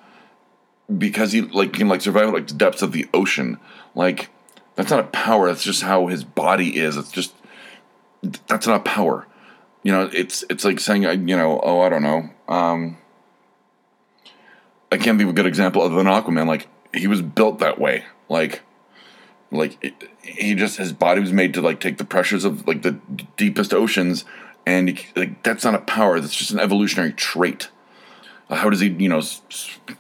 because 0.97 1.31
he 1.31 1.41
like 1.41 1.73
can 1.73 1.87
like 1.87 2.01
survive 2.01 2.33
like 2.33 2.47
the 2.47 2.55
depths 2.55 2.81
of 2.81 2.91
the 2.91 3.07
ocean. 3.13 3.59
Like 3.93 4.29
that's 4.75 4.89
not 4.89 4.99
a 5.01 5.07
power. 5.07 5.47
That's 5.47 5.63
just 5.63 5.83
how 5.83 6.07
his 6.07 6.23
body 6.23 6.77
is. 6.77 6.97
It's 6.97 7.11
just 7.11 7.33
that's 8.47 8.65
not 8.65 8.85
power. 8.85 9.27
You 9.83 9.91
know, 9.91 10.09
it's 10.11 10.43
it's 10.49 10.65
like 10.65 10.79
saying 10.79 11.03
you 11.03 11.37
know, 11.37 11.59
oh, 11.63 11.81
I 11.81 11.89
don't 11.89 12.03
know. 12.03 12.29
Um, 12.47 12.97
I 14.91 14.97
can't 14.97 15.19
think 15.19 15.27
of 15.27 15.29
a 15.29 15.33
good 15.33 15.45
example 15.45 15.83
other 15.83 15.95
than 15.95 16.07
Aquaman. 16.07 16.47
Like 16.47 16.67
he 16.93 17.07
was 17.07 17.21
built 17.21 17.59
that 17.59 17.79
way. 17.79 18.05
Like 18.27 18.61
like 19.51 20.08
he 20.37 20.55
just 20.55 20.77
his 20.77 20.93
body 20.93 21.21
was 21.21 21.33
made 21.33 21.53
to 21.53 21.61
like 21.61 21.79
take 21.79 21.97
the 21.97 22.05
pressures 22.05 22.45
of 22.45 22.67
like 22.67 22.81
the 22.81 22.91
deepest 23.37 23.73
oceans 23.73 24.25
and 24.65 24.89
he, 24.89 25.07
like 25.15 25.43
that's 25.43 25.63
not 25.63 25.75
a 25.75 25.79
power 25.79 26.19
that's 26.19 26.35
just 26.35 26.51
an 26.51 26.59
evolutionary 26.59 27.13
trait. 27.13 27.69
Uh, 28.49 28.55
how 28.55 28.69
does 28.69 28.79
he 28.79 28.89
you 28.89 29.09
know, 29.09 29.21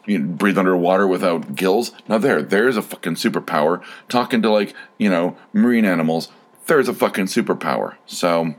you 0.05 0.19
know 0.19 0.25
breathe 0.35 0.57
underwater 0.57 1.07
without 1.07 1.55
gills? 1.55 1.91
Now 2.07 2.17
there 2.17 2.41
there's 2.41 2.77
a 2.77 2.81
fucking 2.81 3.15
superpower. 3.15 3.83
Talking 4.07 4.41
to 4.41 4.49
like 4.49 4.73
you 4.97 5.09
know 5.09 5.37
marine 5.53 5.85
animals 5.85 6.29
there's 6.67 6.87
a 6.87 6.93
fucking 6.93 7.25
superpower. 7.25 7.95
So 8.05 8.53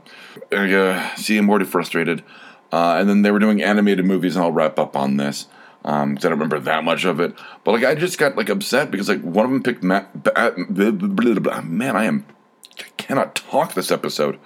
uh, 0.51 1.15
see 1.15 1.37
i'm 1.37 1.49
already 1.49 1.65
frustrated. 1.65 2.23
Uh, 2.71 2.95
and 2.99 3.09
then 3.09 3.21
they 3.21 3.31
were 3.31 3.39
doing 3.39 3.61
animated 3.61 4.05
movies 4.05 4.35
and 4.35 4.45
i'll 4.45 4.51
wrap 4.51 4.79
up 4.79 4.95
on 4.95 5.17
this 5.17 5.47
um, 5.83 6.17
I 6.17 6.21
don't 6.21 6.31
remember 6.31 6.59
that 6.59 6.83
much 6.83 7.05
of 7.05 7.19
it, 7.19 7.33
but 7.63 7.71
like 7.71 7.83
I 7.83 7.95
just 7.95 8.17
got 8.17 8.35
like 8.35 8.49
upset 8.49 8.91
because 8.91 9.09
like 9.09 9.21
one 9.21 9.45
of 9.45 9.51
them 9.51 9.63
picked 9.63 9.83
Ma- 9.83 10.05
ba- 10.13 10.53
blah, 10.69 10.91
blah, 10.91 11.33
blah, 11.39 11.61
man, 11.61 11.95
I 11.95 12.05
am 12.05 12.25
I 12.79 12.83
cannot 12.97 13.35
talk 13.35 13.73
this 13.73 13.91
episode. 13.91 14.39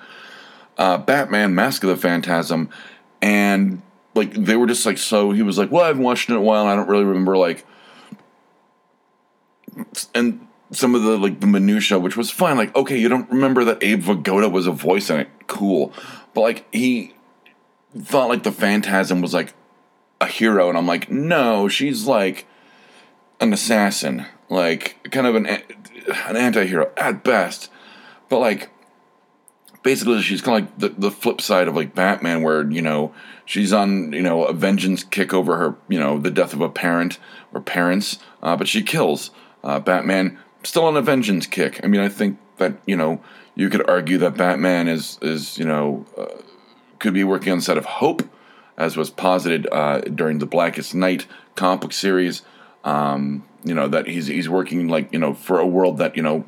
Uh, 0.78 0.98
Batman: 0.98 1.54
Mask 1.56 1.84
of 1.84 1.90
the 1.90 1.98
Phantasm, 1.98 2.70
and 3.22 3.82
like 4.14 4.34
they 4.34 4.56
were 4.56 4.68
just 4.68 4.86
like 4.86 4.98
so. 4.98 5.32
He 5.32 5.42
was 5.42 5.58
like, 5.58 5.72
"Well, 5.72 5.84
I 5.84 5.88
haven't 5.88 6.04
watched 6.04 6.30
it 6.30 6.34
in 6.34 6.38
a 6.38 6.42
while, 6.42 6.62
and 6.64 6.72
I 6.72 6.76
don't 6.76 6.90
really 6.90 7.06
remember 7.06 7.38
like." 7.38 7.66
And 10.14 10.48
some 10.72 10.96
of 10.96 11.04
the 11.04 11.18
like 11.18 11.42
the 11.42 11.48
minutia, 11.48 12.00
which 12.00 12.16
was 12.16 12.32
fine. 12.32 12.58
Like, 12.58 12.76
okay, 12.76 12.98
you 12.98 13.10
don't 13.10 13.30
remember 13.30 13.64
that 13.66 13.84
Abe 13.84 14.04
Vigoda 14.04 14.52
was 14.52 14.68
a 14.68 14.72
voice 14.72 15.10
in 15.10 15.20
it, 15.20 15.30
cool. 15.48 15.94
But 16.34 16.42
like 16.42 16.74
he 16.74 17.14
thought 17.98 18.30
like 18.30 18.44
the 18.44 18.52
Phantasm 18.52 19.22
was 19.22 19.34
like 19.34 19.54
a 20.22 20.28
hero, 20.28 20.70
and 20.70 20.78
I'm 20.78 20.88
like, 20.88 21.10
no, 21.10 21.68
she's 21.68 22.06
like 22.06 22.46
an 23.40 23.54
assassin, 23.54 24.26
like 24.50 24.98
kind 25.12 25.28
of 25.28 25.36
an 25.36 25.46
an 25.46 26.36
anti-hero 26.36 26.92
at 26.98 27.24
best, 27.24 27.72
but 28.30 28.40
like 28.40 28.70
basically 29.84 30.22
she's 30.22 30.42
kind 30.42 30.64
of 30.64 30.70
like 30.70 30.80
the, 30.80 31.02
the 31.02 31.12
flip 31.12 31.42
side 31.42 31.68
of 31.68 31.76
like 31.76 31.96
Batman, 31.96 32.42
where 32.42 32.70
you 32.70 32.82
know 32.82 33.14
she's 33.46 33.74
on 33.74 34.14
you 34.14 34.22
know 34.22 34.46
a 34.46 34.54
vengeance 34.54 35.04
kick 35.04 35.34
over 35.34 35.58
her 35.58 35.76
you 35.88 36.00
know 36.00 36.20
the 36.20 36.32
death 36.32 36.54
of 36.54 36.62
a 36.62 36.70
parent 36.70 37.20
or 37.54 37.62
parents, 37.62 38.20
uh, 38.42 38.56
but 38.56 38.68
she 38.68 38.82
kills 38.82 39.32
uh, 39.64 39.80
Batman 39.80 40.38
still 40.64 40.86
on 40.86 40.98
a 40.98 41.02
vengeance 41.02 41.46
kick. 41.46 41.80
I 41.84 41.88
mean, 41.88 42.02
I 42.02 42.10
think 42.10 42.40
that 42.58 42.78
you 42.86 42.96
know 42.96 43.22
you 43.56 43.70
could 43.70 43.88
argue 43.90 44.18
that 44.20 44.38
Batman 44.38 44.88
is 44.88 45.20
is 45.22 45.58
you 45.58 45.66
know 45.66 46.06
uh, 46.18 46.26
could 47.00 47.14
be 47.14 47.24
working 47.24 47.52
on 47.52 47.62
side 47.62 47.78
of 47.78 47.86
hope 47.86 48.22
as 48.78 48.98
was 48.98 49.10
posited 49.10 49.68
uh, 49.72 50.02
during 50.02 50.40
the 50.40 50.46
Blackest 50.46 50.94
Night 50.94 51.28
comic 51.56 51.82
book 51.82 51.94
series. 51.94 52.42
Um, 52.84 53.44
you 53.64 53.74
know 53.74 53.88
that 53.88 54.08
he's 54.08 54.28
he's 54.28 54.48
working 54.48 54.88
like 54.88 55.12
you 55.12 55.20
know 55.20 55.34
for 55.34 55.60
a 55.60 55.68
world 55.68 55.98
that 55.98 56.16
you 56.16 56.24
know 56.24 56.48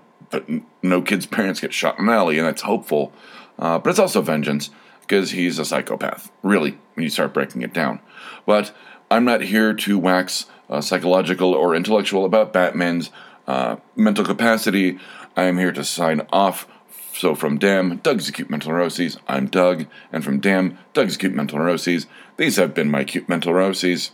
no 0.81 1.01
kids' 1.01 1.25
parents 1.37 1.59
get 1.59 1.73
shot 1.73 1.99
in 1.99 2.07
an 2.07 2.13
alley, 2.13 2.37
and 2.37 2.47
that's 2.47 2.61
hopeful. 2.61 3.11
Uh, 3.57 3.79
but 3.79 3.89
it's 3.89 3.99
also 3.99 4.21
vengeance 4.21 4.69
because 5.01 5.31
he's 5.31 5.57
a 5.57 5.65
psychopath. 5.65 6.31
Really, 6.43 6.77
when 6.93 7.03
you 7.03 7.09
start 7.09 7.33
breaking 7.33 7.61
it 7.61 7.73
down. 7.73 7.99
But 8.45 8.71
I'm 9.09 9.25
not 9.25 9.41
here 9.41 9.73
to 9.73 9.97
wax 9.97 10.45
uh, 10.69 10.81
psychological 10.81 11.53
or 11.53 11.75
intellectual 11.75 12.25
about 12.25 12.53
Batman's 12.53 13.09
uh, 13.47 13.77
mental 13.95 14.25
capacity. 14.25 14.99
I 15.35 15.43
am 15.43 15.57
here 15.57 15.71
to 15.71 15.83
sign 15.83 16.21
off 16.31 16.67
so 17.17 17.35
from 17.35 17.57
DAM, 17.57 17.97
Doug's 17.97 18.29
Acute 18.29 18.49
Mental 18.49 18.71
Neuroses, 18.71 19.17
I'm 19.27 19.47
Doug, 19.47 19.87
and 20.11 20.23
from 20.23 20.39
DAM, 20.39 20.77
Doug's 20.93 21.15
Acute 21.15 21.33
Mental 21.33 21.59
Neuroses, 21.59 22.07
these 22.37 22.57
have 22.57 22.73
been 22.73 22.91
my 22.91 23.01
Acute 23.01 23.27
Mental 23.27 23.53
Neuroses. 23.53 24.11